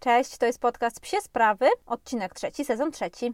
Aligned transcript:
Cześć, 0.00 0.38
to 0.38 0.46
jest 0.46 0.58
podcast 0.58 1.00
Psie 1.00 1.20
Sprawy, 1.20 1.66
odcinek 1.86 2.34
trzeci, 2.34 2.64
sezon 2.64 2.92
trzeci. 2.92 3.32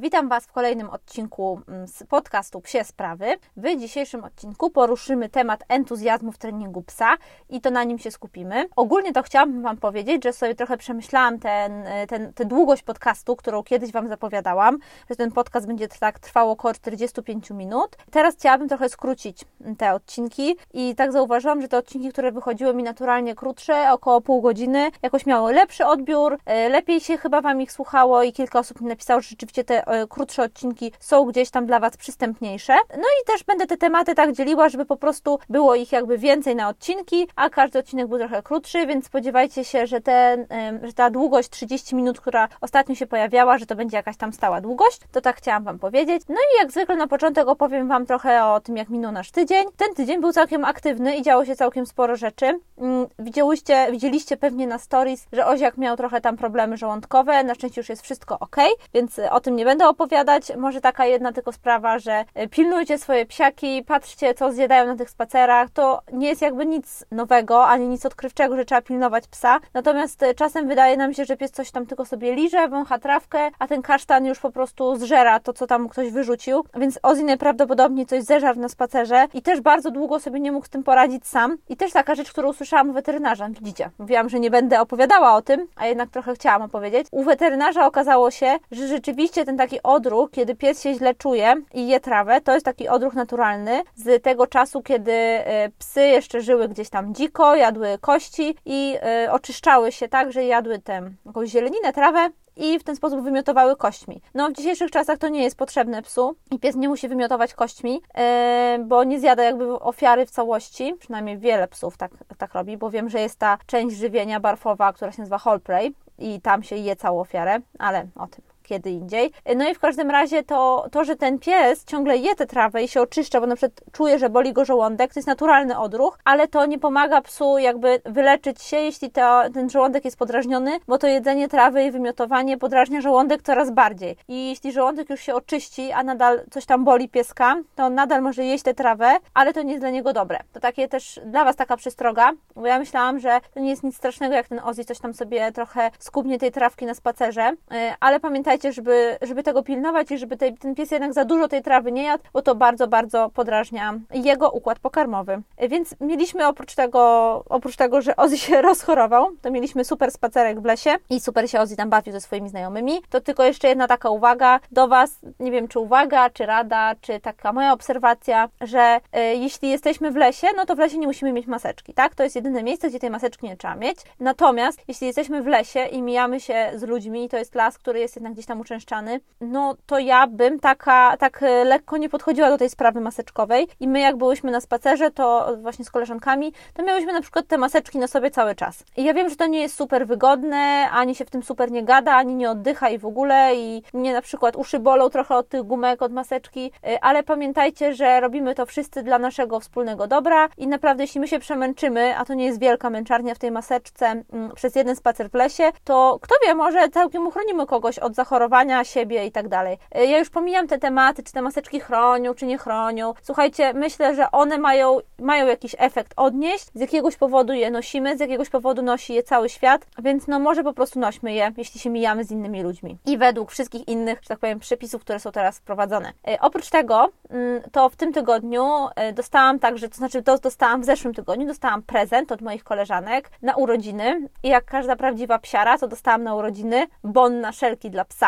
Witam 0.00 0.28
Was 0.28 0.46
w 0.46 0.52
kolejnym 0.52 0.90
odcinku 0.90 1.60
mm, 1.68 1.88
z 1.88 2.02
podcastu 2.08 2.60
Psie 2.60 2.84
Sprawy. 2.84 3.26
W 3.56 3.80
dzisiejszym 3.80 4.24
odcinku 4.24 4.70
poruszymy 4.70 5.28
temat 5.28 5.64
entuzjazmu 5.68 6.32
w 6.32 6.38
treningu 6.38 6.82
psa 6.82 7.16
i 7.48 7.60
to 7.60 7.70
na 7.70 7.84
nim 7.84 7.98
się 7.98 8.10
skupimy. 8.10 8.68
Ogólnie 8.76 9.12
to 9.12 9.22
chciałabym 9.22 9.62
Wam 9.62 9.76
powiedzieć, 9.76 10.24
że 10.24 10.32
sobie 10.32 10.54
trochę 10.54 10.76
przemyślałam 10.76 11.38
ten, 11.38 11.84
ten, 12.08 12.32
tę 12.32 12.44
długość 12.44 12.82
podcastu, 12.82 13.36
którą 13.36 13.62
kiedyś 13.62 13.92
Wam 13.92 14.08
zapowiadałam, 14.08 14.78
że 15.10 15.16
ten 15.16 15.32
podcast 15.32 15.66
będzie 15.66 15.88
tak 15.88 16.18
trwał 16.18 16.50
około 16.50 16.74
45 16.74 17.50
minut. 17.50 17.96
Teraz 18.10 18.34
chciałabym 18.34 18.68
trochę 18.68 18.88
skrócić 18.88 19.44
te 19.78 19.94
odcinki 19.94 20.56
i 20.72 20.94
tak 20.94 21.12
zauważyłam, 21.12 21.62
że 21.62 21.68
te 21.68 21.78
odcinki, 21.78 22.08
które 22.08 22.32
wychodziły 22.32 22.74
mi 22.74 22.82
naturalnie 22.82 23.34
krótsze, 23.34 23.92
około 23.92 24.20
pół 24.20 24.40
godziny, 24.40 24.90
jakoś 25.02 25.26
miały 25.26 25.52
lepszy 25.52 25.86
odbiór, 25.86 26.38
e, 26.46 26.68
lepiej 26.68 27.00
się 27.00 27.18
chyba 27.18 27.40
Wam 27.40 27.60
ich 27.60 27.72
słuchało 27.72 28.22
i 28.22 28.32
kilka 28.32 28.58
osób 28.58 28.80
mi 28.80 28.88
napisało, 28.88 29.20
że 29.20 29.28
rzeczywiście 29.28 29.64
te 29.64 29.81
E, 29.86 30.06
krótsze 30.06 30.42
odcinki 30.42 30.92
są 31.00 31.24
gdzieś 31.24 31.50
tam 31.50 31.66
dla 31.66 31.80
Was 31.80 31.96
przystępniejsze. 31.96 32.74
No 32.96 33.02
i 33.02 33.26
też 33.26 33.44
będę 33.44 33.66
te 33.66 33.76
tematy 33.76 34.14
tak 34.14 34.32
dzieliła, 34.32 34.68
żeby 34.68 34.84
po 34.84 34.96
prostu 34.96 35.38
było 35.48 35.74
ich 35.74 35.92
jakby 35.92 36.18
więcej 36.18 36.56
na 36.56 36.68
odcinki, 36.68 37.28
a 37.36 37.50
każdy 37.50 37.78
odcinek 37.78 38.06
był 38.06 38.18
trochę 38.18 38.42
krótszy, 38.42 38.86
więc 38.86 39.06
spodziewajcie 39.06 39.64
się, 39.64 39.86
że, 39.86 40.00
ten, 40.00 40.46
że 40.82 40.92
ta 40.92 41.10
długość 41.10 41.50
30 41.50 41.96
minut, 41.96 42.20
która 42.20 42.48
ostatnio 42.60 42.94
się 42.94 43.06
pojawiała, 43.06 43.58
że 43.58 43.66
to 43.66 43.76
będzie 43.76 43.96
jakaś 43.96 44.16
tam 44.16 44.32
stała 44.32 44.60
długość. 44.60 45.00
To 45.12 45.20
tak 45.20 45.36
chciałam 45.36 45.64
Wam 45.64 45.78
powiedzieć. 45.78 46.22
No 46.28 46.34
i 46.34 46.62
jak 46.62 46.72
zwykle 46.72 46.96
na 46.96 47.06
początek 47.06 47.48
opowiem 47.48 47.88
Wam 47.88 48.06
trochę 48.06 48.44
o 48.44 48.60
tym, 48.60 48.76
jak 48.76 48.88
minął 48.88 49.12
nasz 49.12 49.30
tydzień. 49.30 49.64
Ten 49.76 49.94
tydzień 49.94 50.20
był 50.20 50.32
całkiem 50.32 50.64
aktywny 50.64 51.16
i 51.16 51.22
działo 51.22 51.44
się 51.44 51.56
całkiem 51.56 51.86
sporo 51.86 52.16
rzeczy. 52.16 52.60
Mm, 52.78 53.06
widziałyście, 53.18 53.88
widzieliście 53.90 54.36
pewnie 54.36 54.66
na 54.66 54.78
stories, 54.78 55.26
że 55.32 55.46
Oziak 55.46 55.78
miał 55.78 55.96
trochę 55.96 56.20
tam 56.20 56.36
problemy 56.36 56.76
żołądkowe. 56.76 57.44
Na 57.44 57.54
szczęście 57.54 57.80
już 57.80 57.88
jest 57.88 58.02
wszystko 58.02 58.38
ok, 58.38 58.56
więc 58.94 59.20
o 59.30 59.40
tym 59.40 59.56
nie 59.56 59.64
będę 59.64 59.71
będę 59.72 59.88
opowiadać. 59.88 60.52
Może 60.56 60.80
taka 60.80 61.06
jedna 61.06 61.32
tylko 61.32 61.52
sprawa, 61.52 61.98
że 61.98 62.24
e, 62.34 62.48
pilnujcie 62.48 62.98
swoje 62.98 63.26
psiaki, 63.26 63.84
patrzcie, 63.86 64.34
co 64.34 64.52
zjadają 64.52 64.86
na 64.86 64.96
tych 64.96 65.10
spacerach. 65.10 65.70
To 65.70 66.02
nie 66.12 66.28
jest 66.28 66.42
jakby 66.42 66.66
nic 66.66 67.04
nowego, 67.10 67.66
ani 67.66 67.88
nic 67.88 68.06
odkrywczego, 68.06 68.56
że 68.56 68.64
trzeba 68.64 68.82
pilnować 68.82 69.26
psa. 69.28 69.60
Natomiast 69.74 70.22
e, 70.22 70.34
czasem 70.34 70.68
wydaje 70.68 70.96
nam 70.96 71.14
się, 71.14 71.24
że 71.24 71.36
pies 71.36 71.50
coś 71.50 71.70
tam 71.70 71.86
tylko 71.86 72.04
sobie 72.04 72.34
liże, 72.34 72.68
wącha 72.68 72.98
trawkę, 72.98 73.50
a 73.58 73.68
ten 73.68 73.82
kasztan 73.82 74.26
już 74.26 74.40
po 74.40 74.50
prostu 74.50 74.96
zżera 74.96 75.40
to, 75.40 75.52
co 75.52 75.66
tam 75.66 75.88
ktoś 75.88 76.10
wyrzucił. 76.10 76.64
Więc 76.74 76.98
Ozzy 77.02 77.24
najprawdopodobniej 77.24 78.06
coś 78.06 78.22
zeżarł 78.22 78.60
na 78.60 78.68
spacerze 78.68 79.26
i 79.34 79.42
też 79.42 79.60
bardzo 79.60 79.90
długo 79.90 80.20
sobie 80.20 80.40
nie 80.40 80.52
mógł 80.52 80.66
z 80.66 80.70
tym 80.70 80.82
poradzić 80.82 81.26
sam. 81.26 81.56
I 81.68 81.76
też 81.76 81.92
taka 81.92 82.14
rzecz, 82.14 82.32
którą 82.32 82.48
usłyszałam 82.48 82.90
u 82.90 82.92
weterynarza. 82.92 83.48
Widzicie, 83.48 83.90
mówiłam, 83.98 84.28
że 84.28 84.40
nie 84.40 84.50
będę 84.50 84.80
opowiadała 84.80 85.34
o 85.34 85.42
tym, 85.42 85.66
a 85.76 85.86
jednak 85.86 86.10
trochę 86.10 86.34
chciałam 86.34 86.62
opowiedzieć. 86.62 87.06
U 87.10 87.24
weterynarza 87.24 87.86
okazało 87.86 88.30
się, 88.30 88.58
że 88.70 88.88
rzeczywiście 88.88 89.44
ten 89.44 89.56
taki 89.62 89.82
odruch, 89.82 90.30
kiedy 90.30 90.54
pies 90.54 90.82
się 90.82 90.94
źle 90.94 91.14
czuje 91.14 91.54
i 91.74 91.88
je 91.88 92.00
trawę, 92.00 92.40
to 92.40 92.54
jest 92.54 92.64
taki 92.64 92.88
odruch 92.88 93.14
naturalny 93.14 93.82
z 93.94 94.22
tego 94.22 94.46
czasu, 94.46 94.82
kiedy 94.82 95.12
e, 95.12 95.68
psy 95.78 96.00
jeszcze 96.00 96.40
żyły 96.40 96.68
gdzieś 96.68 96.90
tam 96.90 97.14
dziko, 97.14 97.54
jadły 97.54 97.98
kości 98.00 98.56
i 98.66 98.96
e, 99.02 99.32
oczyszczały 99.32 99.92
się 99.92 100.08
tak, 100.08 100.32
że 100.32 100.44
jadły 100.44 100.78
tę 100.78 101.10
jakąś 101.26 101.50
zieleninę, 101.50 101.92
trawę 101.92 102.30
i 102.56 102.78
w 102.78 102.84
ten 102.84 102.96
sposób 102.96 103.20
wymiotowały 103.20 103.76
kośćmi. 103.76 104.22
No 104.34 104.48
w 104.48 104.52
dzisiejszych 104.52 104.90
czasach 104.90 105.18
to 105.18 105.28
nie 105.28 105.42
jest 105.42 105.56
potrzebne 105.56 106.02
psu 106.02 106.36
i 106.50 106.58
pies 106.58 106.76
nie 106.76 106.88
musi 106.88 107.08
wymiotować 107.08 107.54
kośćmi, 107.54 107.92
yy, 107.92 108.84
bo 108.84 109.04
nie 109.04 109.20
zjada 109.20 109.42
jakby 109.44 109.80
ofiary 109.80 110.26
w 110.26 110.30
całości, 110.30 110.94
przynajmniej 111.00 111.38
wiele 111.38 111.68
psów 111.68 111.96
tak, 111.96 112.10
tak 112.38 112.54
robi, 112.54 112.76
bo 112.76 112.90
wiem, 112.90 113.08
że 113.08 113.20
jest 113.20 113.38
ta 113.38 113.58
część 113.66 113.96
żywienia 113.96 114.40
barfowa, 114.40 114.92
która 114.92 115.12
się 115.12 115.22
nazywa 115.22 115.40
whole 115.44 115.90
i 116.18 116.40
tam 116.40 116.62
się 116.62 116.76
je 116.76 116.96
całą 116.96 117.20
ofiarę, 117.20 117.58
ale 117.78 118.06
o 118.16 118.26
tym 118.26 118.44
kiedy 118.62 118.90
indziej. 118.90 119.32
No 119.56 119.68
i 119.68 119.74
w 119.74 119.78
każdym 119.78 120.10
razie 120.10 120.42
to, 120.42 120.86
to, 120.92 121.04
że 121.04 121.16
ten 121.16 121.38
pies 121.38 121.84
ciągle 121.84 122.16
je 122.16 122.34
tę 122.34 122.46
trawę 122.46 122.82
i 122.82 122.88
się 122.88 123.00
oczyszcza, 123.00 123.40
bo 123.40 123.46
na 123.46 123.56
przykład 123.56 123.80
czuje, 123.92 124.18
że 124.18 124.30
boli 124.30 124.52
go 124.52 124.64
żołądek, 124.64 125.14
to 125.14 125.20
jest 125.20 125.26
naturalny 125.28 125.78
odruch, 125.78 126.18
ale 126.24 126.48
to 126.48 126.66
nie 126.66 126.78
pomaga 126.78 127.20
psu 127.22 127.58
jakby 127.58 128.00
wyleczyć 128.04 128.62
się, 128.62 128.76
jeśli 128.76 129.10
to, 129.10 129.42
ten 129.54 129.70
żołądek 129.70 130.04
jest 130.04 130.18
podrażniony, 130.18 130.78
bo 130.88 130.98
to 130.98 131.06
jedzenie 131.06 131.48
trawy 131.48 131.84
i 131.84 131.90
wymiotowanie 131.90 132.58
podrażnia 132.58 133.00
żołądek 133.00 133.42
coraz 133.42 133.70
bardziej. 133.70 134.16
I 134.28 134.48
jeśli 134.48 134.72
żołądek 134.72 135.10
już 135.10 135.20
się 135.20 135.34
oczyści, 135.34 135.92
a 135.92 136.02
nadal 136.02 136.40
coś 136.50 136.66
tam 136.66 136.84
boli 136.84 137.08
pieska, 137.08 137.56
to 137.76 137.84
on 137.84 137.94
nadal 137.94 138.22
może 138.22 138.44
jeść 138.44 138.64
tę 138.64 138.74
trawę, 138.74 139.16
ale 139.34 139.52
to 139.52 139.62
nie 139.62 139.70
jest 139.70 139.82
dla 139.82 139.90
niego 139.90 140.12
dobre. 140.12 140.38
To 140.52 140.60
takie 140.60 140.88
też 140.88 141.20
dla 141.26 141.44
Was 141.44 141.56
taka 141.56 141.76
przestroga, 141.76 142.32
bo 142.56 142.66
ja 142.66 142.78
myślałam, 142.78 143.18
że 143.18 143.40
to 143.54 143.60
nie 143.60 143.70
jest 143.70 143.82
nic 143.82 143.96
strasznego, 143.96 144.34
jak 144.34 144.48
ten 144.48 144.60
Ozzy 144.64 144.84
coś 144.84 144.98
tam 144.98 145.14
sobie 145.14 145.52
trochę 145.52 145.90
skubnie 145.98 146.38
tej 146.38 146.52
trawki 146.52 146.86
na 146.86 146.94
spacerze, 146.94 147.52
y, 147.52 147.76
ale 148.00 148.20
pamiętajcie, 148.20 148.51
pamiętajcie, 148.52 148.72
żeby, 148.72 149.18
żeby 149.22 149.42
tego 149.42 149.62
pilnować 149.62 150.10
i 150.10 150.18
żeby 150.18 150.36
tej, 150.36 150.54
ten 150.54 150.74
pies 150.74 150.90
jednak 150.90 151.12
za 151.12 151.24
dużo 151.24 151.48
tej 151.48 151.62
trawy 151.62 151.92
nie 151.92 152.02
jadł, 152.02 152.24
bo 152.32 152.42
to 152.42 152.54
bardzo, 152.54 152.88
bardzo 152.88 153.30
podrażnia 153.34 153.94
jego 154.14 154.50
układ 154.50 154.78
pokarmowy. 154.78 155.42
Więc 155.68 155.94
mieliśmy 156.00 156.46
oprócz 156.46 156.74
tego, 156.74 157.02
oprócz 157.48 157.76
tego, 157.76 158.02
że 158.02 158.16
Ozzy 158.16 158.38
się 158.38 158.62
rozchorował, 158.70 159.30
to 159.42 159.50
mieliśmy 159.50 159.84
super 159.84 160.10
spacerek 160.10 160.60
w 160.60 160.64
lesie 160.64 160.90
i 161.10 161.20
super 161.20 161.50
się 161.50 161.60
Ozzy 161.60 161.76
tam 161.76 161.90
bawił 161.90 162.12
ze 162.12 162.20
swoimi 162.20 162.48
znajomymi. 162.48 163.02
To 163.10 163.20
tylko 163.20 163.44
jeszcze 163.44 163.68
jedna 163.68 163.88
taka 163.88 164.10
uwaga 164.10 164.60
do 164.72 164.88
Was, 164.88 165.18
nie 165.40 165.50
wiem 165.50 165.68
czy 165.68 165.78
uwaga, 165.78 166.30
czy 166.30 166.46
rada, 166.46 166.94
czy 167.00 167.20
taka 167.20 167.52
moja 167.52 167.72
obserwacja, 167.72 168.48
że 168.60 169.00
y, 169.16 169.20
jeśli 169.36 169.70
jesteśmy 169.70 170.10
w 170.10 170.16
lesie, 170.16 170.46
no 170.56 170.66
to 170.66 170.74
w 170.74 170.78
lesie 170.78 170.98
nie 170.98 171.06
musimy 171.06 171.32
mieć 171.32 171.46
maseczki, 171.46 171.94
tak? 171.94 172.14
To 172.14 172.22
jest 172.22 172.36
jedyne 172.36 172.62
miejsce, 172.62 172.88
gdzie 172.88 172.98
tej 172.98 173.10
maseczki 173.10 173.46
nie 173.46 173.56
trzeba 173.56 173.76
mieć. 173.76 173.98
Natomiast 174.20 174.80
jeśli 174.88 175.06
jesteśmy 175.06 175.42
w 175.42 175.46
lesie 175.46 175.86
i 175.86 176.02
mijamy 176.02 176.40
się 176.40 176.70
z 176.74 176.82
ludźmi, 176.82 177.28
to 177.28 177.36
jest 177.36 177.54
las, 177.54 177.78
który 177.78 178.00
jest 178.00 178.16
jednak 178.16 178.32
gdzieś 178.32 178.41
tam 178.46 178.52
tam 178.52 178.60
uczęszczany, 178.60 179.20
no 179.40 179.74
to 179.86 179.98
ja 179.98 180.26
bym 180.26 180.60
taka, 180.60 181.16
tak 181.16 181.42
e, 181.42 181.64
lekko 181.64 181.96
nie 181.96 182.08
podchodziła 182.08 182.50
do 182.50 182.58
tej 182.58 182.70
sprawy 182.70 183.00
maseczkowej 183.00 183.68
i 183.80 183.88
my 183.88 184.00
jak 184.00 184.16
byłyśmy 184.16 184.50
na 184.50 184.60
spacerze, 184.60 185.10
to 185.10 185.56
właśnie 185.62 185.84
z 185.84 185.90
koleżankami, 185.90 186.52
to 186.74 186.82
miałyśmy 186.82 187.12
na 187.12 187.20
przykład 187.20 187.46
te 187.46 187.58
maseczki 187.58 187.98
na 187.98 188.06
sobie 188.06 188.30
cały 188.30 188.54
czas. 188.54 188.84
I 188.96 189.04
ja 189.04 189.14
wiem, 189.14 189.28
że 189.28 189.36
to 189.36 189.46
nie 189.46 189.60
jest 189.60 189.76
super 189.76 190.06
wygodne, 190.06 190.90
ani 190.90 191.14
się 191.14 191.24
w 191.24 191.30
tym 191.30 191.42
super 191.42 191.70
nie 191.70 191.84
gada, 191.84 192.14
ani 192.14 192.34
nie 192.34 192.50
oddycha 192.50 192.88
i 192.88 192.98
w 192.98 193.06
ogóle 193.06 193.54
i 193.54 193.82
mnie 193.94 194.12
na 194.12 194.22
przykład 194.22 194.56
uszy 194.56 194.78
bolą 194.78 195.10
trochę 195.10 195.36
od 195.36 195.48
tych 195.48 195.62
gumek, 195.62 196.02
od 196.02 196.12
maseczki, 196.12 196.72
e, 196.84 197.04
ale 197.04 197.22
pamiętajcie, 197.22 197.94
że 197.94 198.20
robimy 198.20 198.54
to 198.54 198.66
wszyscy 198.66 199.02
dla 199.02 199.18
naszego 199.18 199.60
wspólnego 199.60 200.06
dobra 200.06 200.48
i 200.58 200.66
naprawdę 200.66 201.04
jeśli 201.04 201.20
my 201.20 201.28
się 201.28 201.38
przemęczymy, 201.38 202.18
a 202.18 202.24
to 202.24 202.34
nie 202.34 202.44
jest 202.44 202.60
wielka 202.60 202.90
męczarnia 202.90 203.34
w 203.34 203.38
tej 203.38 203.50
maseczce 203.50 204.06
mm, 204.06 204.50
przez 204.54 204.74
jeden 204.74 204.96
spacer 204.96 205.30
w 205.30 205.34
lesie, 205.34 205.70
to 205.84 206.18
kto 206.22 206.34
wie, 206.46 206.54
może 206.54 206.88
całkiem 206.88 207.26
uchronimy 207.26 207.66
kogoś 207.66 207.98
od 207.98 208.14
zachorowania 208.14 208.31
chorowania 208.32 208.84
siebie 208.84 209.26
i 209.26 209.32
tak 209.32 209.48
dalej. 209.48 209.78
E, 209.94 210.06
ja 210.06 210.18
już 210.18 210.30
pomijam 210.30 210.68
te 210.68 210.78
tematy, 210.78 211.22
czy 211.22 211.32
te 211.32 211.42
maseczki 211.42 211.80
chronią, 211.80 212.34
czy 212.34 212.46
nie 212.46 212.58
chronią. 212.58 213.14
Słuchajcie, 213.22 213.72
myślę, 213.74 214.14
że 214.14 214.30
one 214.30 214.58
mają, 214.58 214.98
mają 215.18 215.46
jakiś 215.46 215.76
efekt 215.78 216.12
odnieść, 216.16 216.64
z 216.74 216.80
jakiegoś 216.80 217.16
powodu 217.16 217.52
je 217.52 217.70
nosimy, 217.70 218.16
z 218.16 218.20
jakiegoś 218.20 218.50
powodu 218.50 218.82
nosi 218.82 219.14
je 219.14 219.22
cały 219.22 219.48
świat, 219.48 219.86
więc 220.02 220.26
no 220.26 220.38
może 220.38 220.64
po 220.64 220.72
prostu 220.72 221.00
nośmy 221.00 221.32
je, 221.32 221.52
jeśli 221.56 221.80
się 221.80 221.90
mijamy 221.90 222.24
z 222.24 222.30
innymi 222.30 222.62
ludźmi. 222.62 222.98
I 223.06 223.18
według 223.18 223.50
wszystkich 223.50 223.88
innych, 223.88 224.18
że 224.22 224.28
tak 224.28 224.38
powiem, 224.38 224.58
przepisów, 224.58 225.02
które 225.02 225.20
są 225.20 225.32
teraz 225.32 225.58
wprowadzone. 225.58 226.12
E, 226.28 226.40
oprócz 226.40 226.70
tego, 226.70 227.08
mm, 227.30 227.62
to 227.72 227.88
w 227.88 227.96
tym 227.96 228.12
tygodniu 228.12 228.64
e, 228.96 229.12
dostałam 229.12 229.58
także, 229.58 229.88
to 229.88 229.96
znaczy 229.96 230.22
to 230.22 230.38
dostałam 230.38 230.82
w 230.82 230.84
zeszłym 230.84 231.14
tygodniu, 231.14 231.46
dostałam 231.46 231.82
prezent 231.82 232.32
od 232.32 232.40
moich 232.40 232.64
koleżanek 232.64 233.30
na 233.42 233.56
urodziny 233.56 234.28
i 234.42 234.48
jak 234.48 234.64
każda 234.64 234.96
prawdziwa 234.96 235.38
psiara, 235.38 235.78
to 235.78 235.88
dostałam 235.88 236.22
na 236.22 236.34
urodziny 236.34 236.86
bon 237.04 237.40
na 237.40 237.52
szelki 237.52 237.90
dla 237.90 238.04
psa 238.04 238.21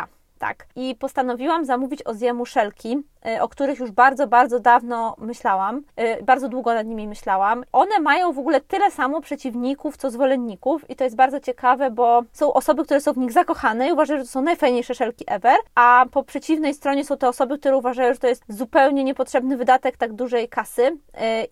tak. 0.45 0.67
I 0.77 0.95
postanowiłam 0.95 1.65
zamówić 1.65 2.07
Oziemu 2.07 2.47
szelki, 2.47 3.03
y, 3.37 3.43
o 3.43 3.49
których 3.49 3.79
już 3.79 3.91
bardzo, 3.91 4.27
bardzo 4.27 4.61
dawno 4.61 5.17
myślałam, 5.19 5.83
y, 6.21 6.23
bardzo 6.23 6.49
długo 6.49 6.75
nad 6.75 6.87
nimi 6.87 7.09
myślałam. 7.09 7.65
One 7.73 8.01
mają 8.01 8.33
w 8.33 8.39
ogóle 8.39 8.61
tyle 8.61 8.91
samo 8.91 9.21
przeciwników, 9.21 9.97
co 9.97 10.11
zwolenników 10.11 10.91
i 10.91 10.97
to 10.97 11.05
jest 11.05 11.17
bardzo 11.17 11.41
ciekawe, 11.41 11.91
bo 11.91 12.23
są 12.33 12.53
osoby, 12.53 12.85
które 12.85 13.01
są 13.01 13.13
w 13.13 13.17
nich 13.19 13.33
zakochane 13.33 13.89
i 13.89 13.93
uważają, 13.93 14.19
że 14.21 14.25
to 14.25 14.31
są 14.31 14.43
najfajniejsze 14.43 14.95
szelki 14.95 15.25
ever, 15.29 15.57
a 15.75 16.07
po 16.11 16.23
przeciwnej 16.23 16.75
stronie 16.75 17.05
są 17.05 17.17
te 17.17 17.29
osoby, 17.29 17.59
które 17.59 17.77
uważają, 17.77 18.13
że 18.13 18.19
to 18.19 18.27
jest 18.27 18.45
zupełnie 18.49 19.05
niepotrzebny 19.05 19.57
wydatek 19.57 19.97
tak 19.97 20.13
dużej 20.13 20.49
kasy 20.49 20.83
y, 20.83 20.97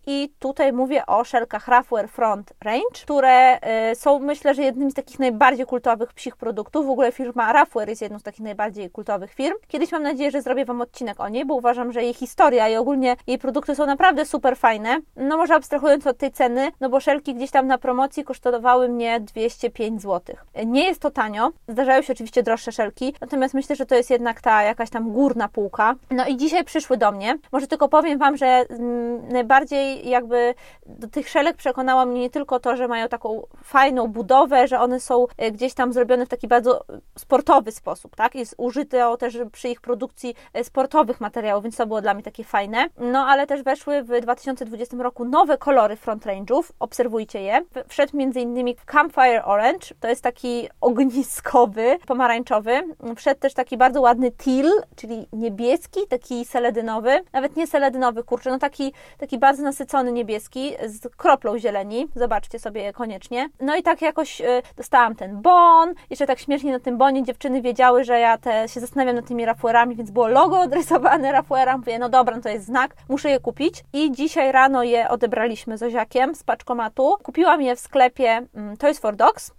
i 0.07 0.33
tutaj 0.39 0.73
mówię 0.73 1.07
o 1.07 1.25
szelkach 1.25 1.69
Raffler 1.69 2.09
Front 2.09 2.53
Range, 2.65 3.03
które 3.03 3.59
są 3.95 4.19
myślę, 4.19 4.55
że 4.55 4.63
jednymi 4.63 4.91
z 4.91 4.95
takich 4.95 5.19
najbardziej 5.19 5.67
kultowych 5.67 6.13
psich 6.13 6.37
produktów. 6.37 6.87
W 6.87 6.91
ogóle 6.91 7.13
firma 7.13 7.53
Raffler 7.53 7.89
jest 7.89 8.03
jedną 8.03 8.19
z 8.19 8.23
takich 8.23 8.41
najbardziej 8.41 8.82
kultowych 8.91 9.33
firm. 9.33 9.55
Kiedyś 9.69 9.93
mam 9.93 10.03
nadzieję, 10.03 10.31
że 10.31 10.43
zrobię 10.43 10.65
Wam 10.65 10.81
odcinek 10.81 11.21
o 11.21 11.29
niej, 11.29 11.45
bo 11.45 11.55
uważam, 11.55 11.93
że 11.93 12.03
jej 12.03 12.15
historia 12.15 12.69
i 12.69 12.77
ogólnie 12.77 13.17
jej 13.27 13.39
produkty 13.39 13.75
są 13.75 13.87
naprawdę 13.87 14.27
super 14.27 14.57
fajne. 14.57 15.01
No 15.17 15.37
może 15.37 15.55
abstrahując 15.55 16.07
od 16.07 16.19
tej 16.19 16.33
ceny, 16.33 16.71
no 16.81 16.89
bo 16.89 17.01
szelki 17.01 17.35
gdzieś 17.35 17.51
tam 17.51 17.67
na 17.67 17.79
promocji 17.79 18.25
kosztowały 18.25 18.89
mnie 18.89 19.21
205 19.21 20.03
zł. 20.03 20.37
Nie 20.67 20.85
jest 20.85 21.01
to 21.01 21.11
tanio, 21.11 21.51
zdarzają 21.69 22.03
się 22.03 22.13
oczywiście 22.13 22.43
droższe 22.43 22.73
szelki, 22.73 23.15
natomiast 23.21 23.55
myślę, 23.55 23.77
że 23.77 23.87
to 23.87 23.95
jest 23.95 24.11
jednak 24.11 24.41
ta 24.41 24.63
jakaś 24.63 24.91
tam 24.91 25.13
górna 25.13 25.49
półka. 25.49 25.95
No 26.11 26.27
i 26.27 26.37
dzisiaj 26.37 26.65
przyszły 26.65 26.97
do 26.97 27.13
mnie. 27.13 27.39
Może 27.53 27.67
tylko 27.67 27.89
powiem 27.89 28.19
Wam, 28.19 28.37
że 28.37 28.47
mm, 28.47 29.29
najbardziej 29.29 30.09
jakby 30.09 30.55
do 30.87 31.09
tych 31.09 31.29
szelek 31.29 31.57
przekonało 31.57 32.07
mnie 32.07 32.21
nie 32.21 32.31
tylko 32.31 32.61
to, 32.61 32.77
że 32.77 32.89
mają 32.89 33.09
taką 33.09 33.43
fajną 33.65 34.09
budowę, 34.09 34.69
że 34.69 34.81
one 34.81 35.01
są 35.01 35.27
e, 35.37 35.51
gdzieś 35.51 35.75
tam 35.75 35.93
zrobione 35.93 36.27
w 36.27 36.29
taki 36.29 36.49
bardzo 36.49 36.85
sportowy 37.19 37.73
sposób, 37.73 38.17
tak? 38.17 38.35
Jest 38.35 38.55
użyte 38.63 39.17
też 39.19 39.39
przy 39.53 39.69
ich 39.69 39.81
produkcji 39.81 40.35
e, 40.55 40.65
sportowych 40.65 41.21
materiałów, 41.21 41.63
więc 41.63 41.77
to 41.77 41.87
było 41.87 42.03
dla 42.03 42.15
mnie 42.15 42.23
takie 42.23 42.45
fajne. 42.45 42.87
No 42.99 43.27
ale 43.27 43.47
też 43.47 43.63
weszły 43.63 44.03
w 44.03 44.21
2020 44.21 44.97
roku 44.97 45.25
nowe 45.25 45.59
kolory 45.59 45.97
front 45.97 46.27
range'ów, 46.27 46.63
obserwujcie 46.81 47.43
je. 47.43 47.65
Wszedł 47.89 48.13
m.in. 48.21 48.75
Campfire 48.87 49.45
Orange, 49.45 49.87
to 50.01 50.09
jest 50.09 50.23
taki 50.23 50.69
ogniskowy, 50.81 51.99
pomarańczowy. 52.07 52.83
Wszedł 53.17 53.41
też 53.41 53.55
taki 53.55 53.77
bardzo 53.77 54.01
ładny 54.01 54.31
teal, 54.31 54.71
czyli 54.97 55.27
niebieski, 55.33 56.01
taki 56.09 56.45
seledynowy, 56.45 57.21
nawet 57.33 57.57
nie 57.57 57.67
seledynowy, 57.67 58.25
kurczę, 58.25 58.51
no 58.51 58.59
taki, 58.59 58.93
taki 59.19 59.39
bardzo 59.39 59.63
nasycony 59.63 60.13
niebieski 60.13 60.73
z 60.87 61.17
kroplą 61.17 61.59
zieleni. 61.59 62.09
Zobaczcie 62.15 62.59
sobie 62.59 62.93
koniecznie. 62.93 63.49
No 63.61 63.77
i 63.77 63.83
tak 63.83 64.03
jakoś 64.03 64.41
y, 64.41 64.63
dostałam 64.77 65.15
ten 65.15 65.43
bon. 65.43 65.95
Jeszcze 66.11 66.27
tak 66.27 66.39
śmiesznie 66.39 66.73
na 66.73 66.81
tym 66.81 66.99
bonie 66.99 67.23
dziewczyny 67.23 67.63
wiedziały, 67.63 68.05
że 68.05 68.21
ja 68.21 68.39
te, 68.39 68.52
się 68.67 68.81
zastanawiam 68.81 69.17
nad 69.17 69.27
tymi 69.27 69.45
rafuerami, 69.45 69.97
więc 69.97 70.11
było 70.11 70.29
logo 70.29 70.61
odrysowane 70.61 71.33
rafuera. 71.33 71.79
Mówię, 71.79 71.99
no 71.99 72.09
dobra, 72.09 72.37
no 72.37 72.43
to 72.43 72.49
jest 72.49 72.67
znak, 72.67 72.95
muszę 73.09 73.31
je 73.31 73.41
kupić. 73.41 73.85
I 73.93 74.13
dzisiaj 74.13 74.53
rano 74.53 74.83
je 74.83 75.09
odebraliśmy 75.09 75.79
z 75.79 75.83
Oziakiem 75.83 76.35
z 76.35 76.45
paczkomatu. 76.45 77.17
Kupiłam 77.23 77.63
je 77.63 77.77
w 77.77 77.81
sklepie 77.81 78.47
mm, 78.55 78.77
Toys 78.77 78.99
for 78.99 79.17
Dogs 79.17 79.51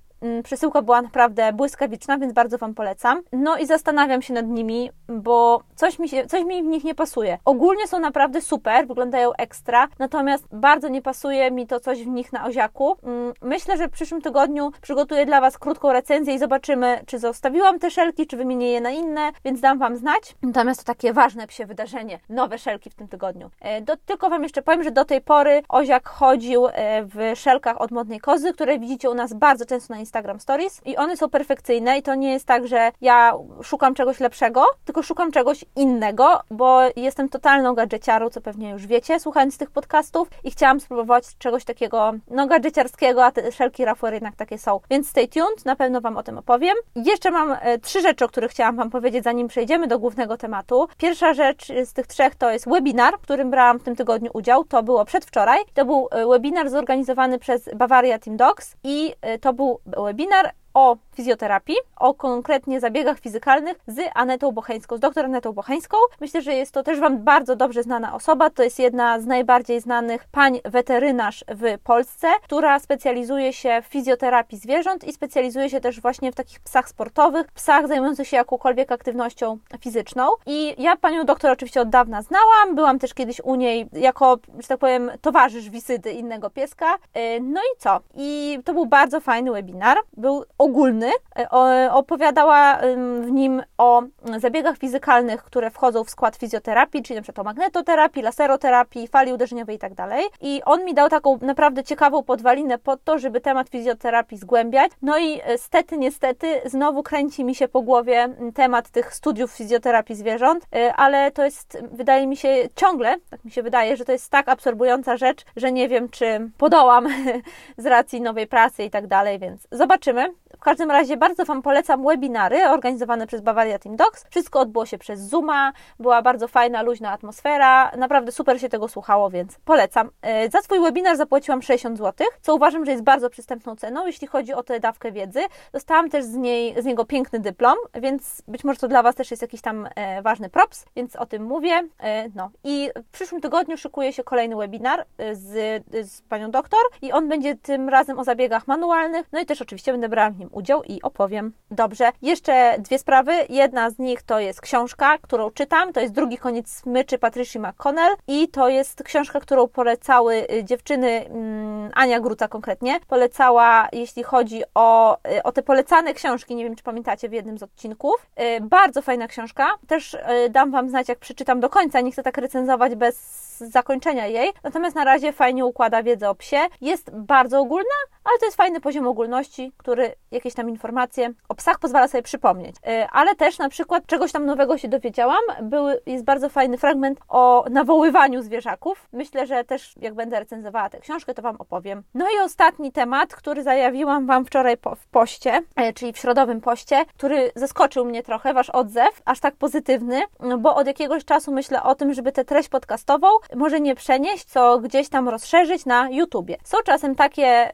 przesyłka 0.43 0.81
była 0.81 1.01
naprawdę 1.01 1.53
błyskawiczna, 1.53 2.17
więc 2.17 2.33
bardzo 2.33 2.57
Wam 2.57 2.73
polecam. 2.73 3.21
No 3.31 3.57
i 3.57 3.65
zastanawiam 3.65 4.21
się 4.21 4.33
nad 4.33 4.47
nimi, 4.47 4.91
bo 5.07 5.63
coś 5.75 5.99
mi, 5.99 6.09
się, 6.09 6.25
coś 6.25 6.43
mi 6.43 6.63
w 6.63 6.65
nich 6.65 6.83
nie 6.83 6.95
pasuje. 6.95 7.37
Ogólnie 7.45 7.87
są 7.87 7.99
naprawdę 7.99 8.41
super, 8.41 8.87
wyglądają 8.87 9.33
ekstra, 9.33 9.87
natomiast 9.99 10.47
bardzo 10.51 10.87
nie 10.87 11.01
pasuje 11.01 11.51
mi 11.51 11.67
to 11.67 11.79
coś 11.79 12.03
w 12.03 12.07
nich 12.07 12.33
na 12.33 12.45
oziaku. 12.45 12.95
Mm, 13.03 13.33
myślę, 13.41 13.77
że 13.77 13.87
w 13.87 13.91
przyszłym 13.91 14.21
tygodniu 14.21 14.71
przygotuję 14.81 15.25
dla 15.25 15.41
Was 15.41 15.57
krótką 15.57 15.93
recenzję 15.93 16.33
i 16.33 16.39
zobaczymy, 16.39 17.01
czy 17.05 17.19
zostawiłam 17.19 17.79
te 17.79 17.91
szelki, 17.91 18.27
czy 18.27 18.37
wymienię 18.37 18.71
je 18.71 18.81
na 18.81 18.91
inne, 18.91 19.31
więc 19.45 19.61
dam 19.61 19.79
Wam 19.79 19.95
znać. 19.95 20.35
Natomiast 20.41 20.79
to 20.79 20.85
takie 20.85 21.13
ważne 21.13 21.47
psie 21.47 21.65
wydarzenie, 21.65 22.19
nowe 22.29 22.57
szelki 22.57 22.89
w 22.89 22.95
tym 22.95 23.07
tygodniu. 23.07 23.49
E, 23.61 23.81
do, 23.81 23.97
tylko 23.97 24.29
Wam 24.29 24.43
jeszcze 24.43 24.61
powiem, 24.61 24.83
że 24.83 24.91
do 24.91 25.05
tej 25.05 25.21
pory 25.21 25.61
oziak 25.69 26.09
chodził 26.09 26.67
e, 26.67 27.03
w 27.03 27.39
szelkach 27.39 27.81
od 27.81 27.91
modnej 27.91 28.19
kozy, 28.19 28.53
które 28.53 28.79
widzicie 28.79 29.09
u 29.09 29.13
nas 29.13 29.33
bardzo 29.33 29.65
często 29.65 29.93
na 29.93 29.99
Instagramie 29.99 30.12
Instagram 30.13 30.39
Stories 30.39 30.81
i 30.85 30.97
one 30.97 31.17
są 31.17 31.29
perfekcyjne 31.29 31.97
i 31.97 32.01
to 32.01 32.15
nie 32.15 32.31
jest 32.31 32.45
tak, 32.45 32.67
że 32.67 32.91
ja 33.01 33.33
szukam 33.63 33.93
czegoś 33.93 34.19
lepszego, 34.19 34.65
tylko 34.85 35.03
szukam 35.03 35.31
czegoś 35.31 35.65
innego, 35.75 36.39
bo 36.51 36.81
jestem 36.95 37.29
totalną 37.29 37.73
gadżeciarą, 37.73 38.29
co 38.29 38.41
pewnie 38.41 38.69
już 38.69 38.87
wiecie, 38.87 39.19
słuchając 39.19 39.57
tych 39.57 39.71
podcastów 39.71 40.29
i 40.43 40.51
chciałam 40.51 40.79
spróbować 40.79 41.23
czegoś 41.37 41.65
takiego, 41.65 42.13
no 42.27 42.47
gadżeciarskiego, 42.47 43.25
a 43.25 43.31
te 43.31 43.51
szelki 43.51 43.85
Rafuer 43.85 44.13
jednak 44.13 44.35
takie 44.35 44.57
są. 44.57 44.79
Więc 44.89 45.09
stay 45.09 45.27
tuned, 45.27 45.65
na 45.65 45.75
pewno 45.75 46.01
Wam 46.01 46.17
o 46.17 46.23
tym 46.23 46.37
opowiem. 46.37 46.75
Jeszcze 46.95 47.31
mam 47.31 47.55
e, 47.61 47.79
trzy 47.79 48.01
rzeczy, 48.01 48.25
o 48.25 48.27
których 48.27 48.51
chciałam 48.51 48.75
Wam 48.75 48.89
powiedzieć, 48.89 49.23
zanim 49.23 49.47
przejdziemy 49.47 49.87
do 49.87 49.99
głównego 49.99 50.37
tematu. 50.37 50.87
Pierwsza 50.97 51.33
rzecz 51.33 51.67
z 51.85 51.93
tych 51.93 52.07
trzech 52.07 52.35
to 52.35 52.51
jest 52.51 52.69
webinar, 52.69 53.17
w 53.17 53.21
którym 53.21 53.51
brałam 53.51 53.79
w 53.79 53.83
tym 53.83 53.95
tygodniu 53.95 54.31
udział. 54.33 54.63
To 54.63 54.83
było 54.83 55.05
przedwczoraj. 55.05 55.59
To 55.73 55.85
był 55.85 56.07
e, 56.11 56.27
webinar 56.27 56.69
zorganizowany 56.69 57.39
przez 57.39 57.69
Bavaria 57.75 58.19
Team 58.19 58.37
Dogs 58.37 58.75
i 58.83 59.15
e, 59.21 59.39
to 59.39 59.53
był 59.53 59.79
webinar 60.03 60.55
o 60.73 60.97
fizjoterapii, 61.15 61.75
o 61.95 62.13
konkretnie 62.13 62.79
zabiegach 62.79 63.19
fizykalnych 63.19 63.79
z 63.87 63.99
Anetą 64.15 64.51
Bocheńską, 64.51 64.97
z 64.97 64.99
doktor 64.99 65.25
Anetą 65.25 65.53
Bocheńską. 65.53 65.97
Myślę, 66.21 66.41
że 66.41 66.53
jest 66.53 66.71
to 66.71 66.83
też 66.83 66.99
Wam 66.99 67.23
bardzo 67.23 67.55
dobrze 67.55 67.83
znana 67.83 68.15
osoba. 68.15 68.49
To 68.49 68.63
jest 68.63 68.79
jedna 68.79 69.19
z 69.19 69.25
najbardziej 69.25 69.81
znanych 69.81 70.25
pań 70.31 70.59
weterynarz 70.65 71.45
w 71.47 71.79
Polsce, 71.83 72.27
która 72.43 72.79
specjalizuje 72.79 73.53
się 73.53 73.81
w 73.81 73.85
fizjoterapii 73.85 74.57
zwierząt 74.57 75.03
i 75.03 75.13
specjalizuje 75.13 75.69
się 75.69 75.81
też 75.81 76.01
właśnie 76.01 76.31
w 76.31 76.35
takich 76.35 76.59
psach 76.59 76.89
sportowych, 76.89 77.51
psach 77.51 77.87
zajmujących 77.87 78.27
się 78.27 78.37
jakąkolwiek 78.37 78.91
aktywnością 78.91 79.57
fizyczną. 79.79 80.27
I 80.45 80.75
ja 80.77 80.97
panią 80.97 81.25
doktor 81.25 81.51
oczywiście 81.51 81.81
od 81.81 81.89
dawna 81.89 82.21
znałam, 82.21 82.75
byłam 82.75 82.99
też 82.99 83.13
kiedyś 83.13 83.41
u 83.43 83.55
niej 83.55 83.89
jako, 83.93 84.37
że 84.59 84.67
tak 84.67 84.79
powiem, 84.79 85.11
towarzysz 85.21 85.69
wizyty 85.69 86.11
innego 86.11 86.49
pieska. 86.49 86.95
Y, 86.95 87.39
no 87.41 87.61
i 87.61 87.79
co? 87.79 87.99
I 88.15 88.59
to 88.65 88.73
był 88.73 88.85
bardzo 88.85 89.19
fajny 89.19 89.51
webinar. 89.51 89.97
Był 90.17 90.45
ogólny. 90.63 91.11
E, 91.39 91.91
opowiadała 91.91 92.79
w 93.21 93.31
nim 93.31 93.63
o 93.77 94.03
zabiegach 94.37 94.77
fizykalnych, 94.77 95.43
które 95.43 95.71
wchodzą 95.71 96.03
w 96.03 96.09
skład 96.09 96.35
fizjoterapii, 96.35 97.03
czyli 97.03 97.17
np. 97.17 97.41
o 97.41 97.43
magnetoterapii, 97.43 98.21
laseroterapii, 98.21 99.07
fali 99.07 99.33
uderzeniowej 99.33 99.75
itd. 99.75 99.95
Tak 99.95 100.19
I 100.41 100.61
on 100.65 100.85
mi 100.85 100.93
dał 100.93 101.09
taką 101.09 101.39
naprawdę 101.41 101.83
ciekawą 101.83 102.23
podwalinę 102.23 102.77
pod 102.77 103.03
to, 103.03 103.19
żeby 103.19 103.41
temat 103.41 103.69
fizjoterapii 103.69 104.37
zgłębiać. 104.37 104.91
No 105.01 105.17
i 105.17 105.41
e, 105.43 105.57
stety, 105.57 105.97
niestety, 105.97 106.61
znowu 106.65 107.03
kręci 107.03 107.45
mi 107.45 107.55
się 107.55 107.67
po 107.67 107.81
głowie 107.81 108.29
temat 108.55 108.89
tych 108.89 109.13
studiów 109.13 109.51
fizjoterapii 109.51 110.15
zwierząt, 110.15 110.67
e, 110.75 110.93
ale 110.93 111.31
to 111.31 111.45
jest, 111.45 111.77
wydaje 111.91 112.27
mi 112.27 112.37
się, 112.37 112.55
ciągle, 112.75 113.15
tak 113.29 113.45
mi 113.45 113.51
się 113.51 113.63
wydaje, 113.63 113.97
że 113.97 114.05
to 114.05 114.11
jest 114.11 114.29
tak 114.29 114.49
absorbująca 114.49 115.17
rzecz, 115.17 115.45
że 115.55 115.71
nie 115.71 115.89
wiem, 115.89 116.09
czy 116.09 116.49
podołam 116.57 117.07
z 117.77 117.85
racji 117.85 118.21
nowej 118.21 118.47
pracy 118.47 118.83
i 118.83 118.89
tak 118.89 119.07
dalej, 119.07 119.39
więc 119.39 119.67
zobaczymy. 119.71 120.33
W 120.63 120.65
każdym 120.65 120.91
razie 120.91 121.17
bardzo 121.17 121.45
Wam 121.45 121.61
polecam 121.61 122.03
webinary 122.03 122.69
organizowane 122.69 123.27
przez 123.27 123.41
Bavaria 123.41 123.79
Team 123.79 123.95
Docs. 123.95 124.25
Wszystko 124.29 124.59
odbyło 124.59 124.85
się 124.85 124.97
przez 124.97 125.19
Zooma, 125.19 125.73
była 125.99 126.21
bardzo 126.21 126.47
fajna, 126.47 126.81
luźna 126.81 127.11
atmosfera, 127.11 127.91
naprawdę 127.97 128.31
super 128.31 128.61
się 128.61 128.69
tego 128.69 128.87
słuchało, 128.87 129.29
więc 129.29 129.59
polecam. 129.65 130.09
E, 130.21 130.49
za 130.49 130.61
swój 130.61 130.79
webinar 130.79 131.17
zapłaciłam 131.17 131.61
60 131.61 131.97
zł, 131.97 132.27
co 132.41 132.55
uważam, 132.55 132.85
że 132.85 132.91
jest 132.91 133.03
bardzo 133.03 133.29
przystępną 133.29 133.75
ceną, 133.75 134.07
jeśli 134.07 134.27
chodzi 134.27 134.53
o 134.53 134.63
tę 134.63 134.79
dawkę 134.79 135.11
wiedzy. 135.11 135.39
Dostałam 135.73 136.09
też 136.09 136.25
z, 136.25 136.35
niej, 136.35 136.81
z 136.81 136.85
niego 136.85 137.05
piękny 137.05 137.39
dyplom, 137.39 137.75
więc 137.93 138.41
być 138.47 138.63
może 138.63 138.79
to 138.79 138.87
dla 138.87 139.03
Was 139.03 139.15
też 139.15 139.31
jest 139.31 139.41
jakiś 139.41 139.61
tam 139.61 139.87
e, 139.95 140.21
ważny 140.21 140.49
props, 140.49 140.85
więc 140.95 141.15
o 141.15 141.25
tym 141.25 141.43
mówię. 141.43 141.83
E, 141.99 142.29
no 142.35 142.49
i 142.63 142.89
w 143.03 143.11
przyszłym 143.11 143.41
tygodniu 143.41 143.77
szykuje 143.77 144.13
się 144.13 144.23
kolejny 144.23 144.55
webinar 144.55 145.05
z, 145.33 145.83
z 146.09 146.21
panią 146.21 146.51
doktor 146.51 146.81
i 147.01 147.11
on 147.11 147.29
będzie 147.29 147.55
tym 147.55 147.89
razem 147.89 148.19
o 148.19 148.23
zabiegach 148.23 148.67
manualnych, 148.67 149.27
no 149.31 149.39
i 149.39 149.45
też 149.45 149.61
oczywiście 149.61 149.91
będę 149.91 150.09
brała 150.09 150.29
w 150.29 150.39
nim 150.39 150.52
udział 150.53 150.83
i 150.83 151.01
opowiem. 151.01 151.53
Dobrze, 151.71 152.11
jeszcze 152.21 152.75
dwie 152.79 152.99
sprawy. 152.99 153.33
Jedna 153.49 153.89
z 153.89 153.99
nich 153.99 154.21
to 154.21 154.39
jest 154.39 154.61
książka, 154.61 155.17
którą 155.17 155.51
czytam. 155.51 155.93
To 155.93 155.99
jest 156.01 156.13
drugi 156.13 156.37
koniec 156.37 156.69
smyczy 156.69 157.17
Patricia 157.17 157.59
McConnell 157.59 158.15
i 158.27 158.47
to 158.47 158.69
jest 158.69 159.03
książka, 159.03 159.39
którą 159.39 159.67
polecały 159.67 160.45
y, 160.51 160.63
dziewczyny, 160.63 161.25
mm, 161.25 161.91
Ania 161.93 162.19
Gruca 162.19 162.47
konkretnie, 162.47 162.99
polecała, 163.07 163.87
jeśli 163.91 164.23
chodzi 164.23 164.63
o, 164.75 165.17
y, 165.37 165.43
o 165.43 165.51
te 165.51 165.63
polecane 165.63 166.13
książki, 166.13 166.55
nie 166.55 166.63
wiem 166.63 166.75
czy 166.75 166.83
pamiętacie 166.83 167.29
w 167.29 167.33
jednym 167.33 167.57
z 167.57 167.63
odcinków. 167.63 168.27
Y, 168.57 168.61
bardzo 168.61 169.01
fajna 169.01 169.27
książka. 169.27 169.67
Też 169.87 170.17
dam 170.49 170.71
Wam 170.71 170.89
znać, 170.89 171.09
jak 171.09 171.19
przeczytam 171.19 171.59
do 171.59 171.69
końca. 171.69 172.01
Nie 172.01 172.11
chcę 172.11 172.23
tak 172.23 172.37
recenzować 172.37 172.95
bez 172.95 173.43
zakończenia 173.57 174.27
jej. 174.27 174.51
Natomiast 174.63 174.95
na 174.95 175.03
razie 175.03 175.33
fajnie 175.33 175.65
układa 175.65 176.03
wiedzę 176.03 176.29
o 176.29 176.35
psie. 176.35 176.57
Jest 176.81 177.11
bardzo 177.15 177.59
ogólna, 177.59 177.95
ale 178.23 178.39
to 178.39 178.45
jest 178.45 178.57
fajny 178.57 178.81
poziom 178.81 179.07
ogólności, 179.07 179.71
który 179.77 180.15
jakieś 180.43 180.53
tam 180.53 180.69
informacje 180.69 181.33
o 181.49 181.55
psach 181.55 181.79
pozwala 181.79 182.07
sobie 182.07 182.23
przypomnieć. 182.23 182.75
Y, 182.75 183.07
ale 183.11 183.35
też 183.35 183.57
na 183.57 183.69
przykład 183.69 184.05
czegoś 184.05 184.31
tam 184.31 184.45
nowego 184.45 184.77
się 184.77 184.87
dowiedziałam. 184.87 185.41
Był, 185.61 185.85
jest 186.05 186.23
bardzo 186.23 186.49
fajny 186.49 186.77
fragment 186.77 187.19
o 187.29 187.65
nawoływaniu 187.71 188.41
zwierzaków. 188.41 189.07
Myślę, 189.13 189.47
że 189.47 189.63
też 189.63 189.93
jak 190.01 190.13
będę 190.13 190.39
recenzowała 190.39 190.89
tę 190.89 190.99
książkę, 190.99 191.33
to 191.33 191.41
Wam 191.41 191.55
opowiem. 191.59 192.03
No 192.13 192.25
i 192.25 192.39
ostatni 192.39 192.91
temat, 192.91 193.35
który 193.35 193.63
zajawiłam 193.63 194.25
Wam 194.25 194.45
wczoraj 194.45 194.77
po, 194.77 194.95
w 194.95 195.07
poście, 195.07 195.61
y, 195.89 195.93
czyli 195.93 196.13
w 196.13 196.17
środowym 196.17 196.61
poście, 196.61 197.05
który 197.17 197.51
zaskoczył 197.55 198.05
mnie 198.05 198.23
trochę, 198.23 198.53
Wasz 198.53 198.69
odzew, 198.69 199.21
aż 199.25 199.39
tak 199.39 199.55
pozytywny, 199.55 200.21
bo 200.59 200.75
od 200.75 200.87
jakiegoś 200.87 201.25
czasu 201.25 201.51
myślę 201.51 201.83
o 201.83 201.95
tym, 201.95 202.13
żeby 202.13 202.31
tę 202.31 202.45
treść 202.45 202.69
podcastową 202.69 203.27
może 203.55 203.79
nie 203.79 203.95
przenieść, 203.95 204.45
co 204.45 204.79
gdzieś 204.79 205.09
tam 205.09 205.29
rozszerzyć 205.29 205.85
na 205.85 206.09
YouTubie. 206.09 206.57
Są 206.63 206.77
czasem 206.85 207.15
takie 207.15 207.71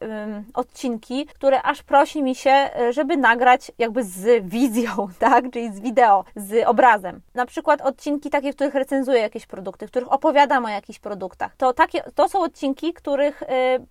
odcinki, 0.54 1.26
które 1.26 1.62
aż 1.62 1.84
prosi 1.84 2.24
mi 2.24 2.36
się, 2.36 2.59
e, 2.60 2.94
żeby 2.94 3.18
nagrać 3.18 3.72
jakby 3.78 4.04
z 4.04 4.46
wizją, 4.46 4.90
tak, 5.20 5.52
czyli 5.52 5.74
z 5.74 5.80
wideo, 5.80 6.26
z 6.36 6.68
obrazem. 6.68 7.22
Na 7.36 7.46
przykład 7.46 7.82
odcinki 7.82 8.30
takie, 8.30 8.52
w 8.52 8.56
których 8.56 8.74
recenzuję 8.74 9.20
jakieś 9.22 9.46
produkty, 9.46 9.88
w 9.88 9.90
których 9.90 10.12
opowiadam 10.14 10.66
o 10.66 10.70
jakichś 10.70 11.00
produktach. 11.00 11.56
To, 11.58 11.74
takie, 11.74 12.04
to 12.16 12.30
są 12.30 12.40
odcinki, 12.40 12.94
których 12.94 13.44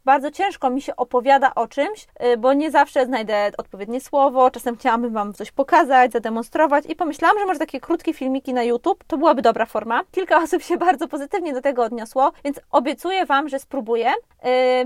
bardzo 0.05 0.31
ciężko 0.31 0.71
mi 0.71 0.83
się 0.83 0.97
opowiada 0.97 1.55
o 1.55 1.69
czymś, 1.69 2.07
bo 2.39 2.53
nie 2.53 2.71
zawsze 2.71 3.07
znajdę 3.07 3.51
odpowiednie 3.59 4.01
słowo, 4.01 4.51
czasem 4.51 4.77
chciałabym 4.77 5.13
Wam 5.13 5.35
coś 5.35 5.53
pokazać, 5.53 6.13
zademonstrować 6.13 6.85
i 6.89 6.97
pomyślałam, 6.97 7.39
że 7.39 7.47
może 7.47 7.59
takie 7.59 7.81
krótkie 7.81 8.15
filmiki 8.15 8.55
na 8.55 8.63
YouTube 8.63 9.05
to 9.07 9.19
byłaby 9.19 9.43
dobra 9.43 9.67
forma. 9.67 10.03
Kilka 10.13 10.39
osób 10.45 10.63
się 10.63 10.77
bardzo 10.77 11.09
pozytywnie 11.09 11.53
do 11.53 11.61
tego 11.61 11.83
odniosło, 11.83 12.33
więc 12.45 12.61
obiecuję 12.71 13.27
Wam, 13.27 13.49
że 13.49 13.59
spróbuję. 13.59 14.13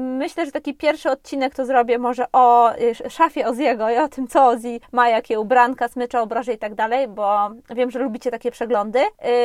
Myślę, 0.01 0.47
że 0.47 0.53
taki 0.53 0.75
pierwszy 0.75 1.11
odcinek 1.11 1.55
to 1.55 1.67
zrobię 1.67 1.99
może 1.99 2.25
o 2.33 2.71
szafie 3.09 3.47
Oziego 3.47 3.72
i 3.73 3.99
o 3.99 4.09
tym, 4.09 4.29
co 4.29 4.47
Ozzy 4.47 4.81
ma, 4.93 5.09
jakie 5.09 5.41
ubranka, 5.41 5.89
smycze, 5.89 6.21
obroże 6.21 6.53
i 6.53 6.59
tak 6.59 6.75
dalej, 6.75 7.09
bo 7.09 7.51
wiem, 7.71 7.91
że 7.91 7.99
lubicie 7.99 8.31
takie 8.31 8.51
przeglądy. 8.51 8.99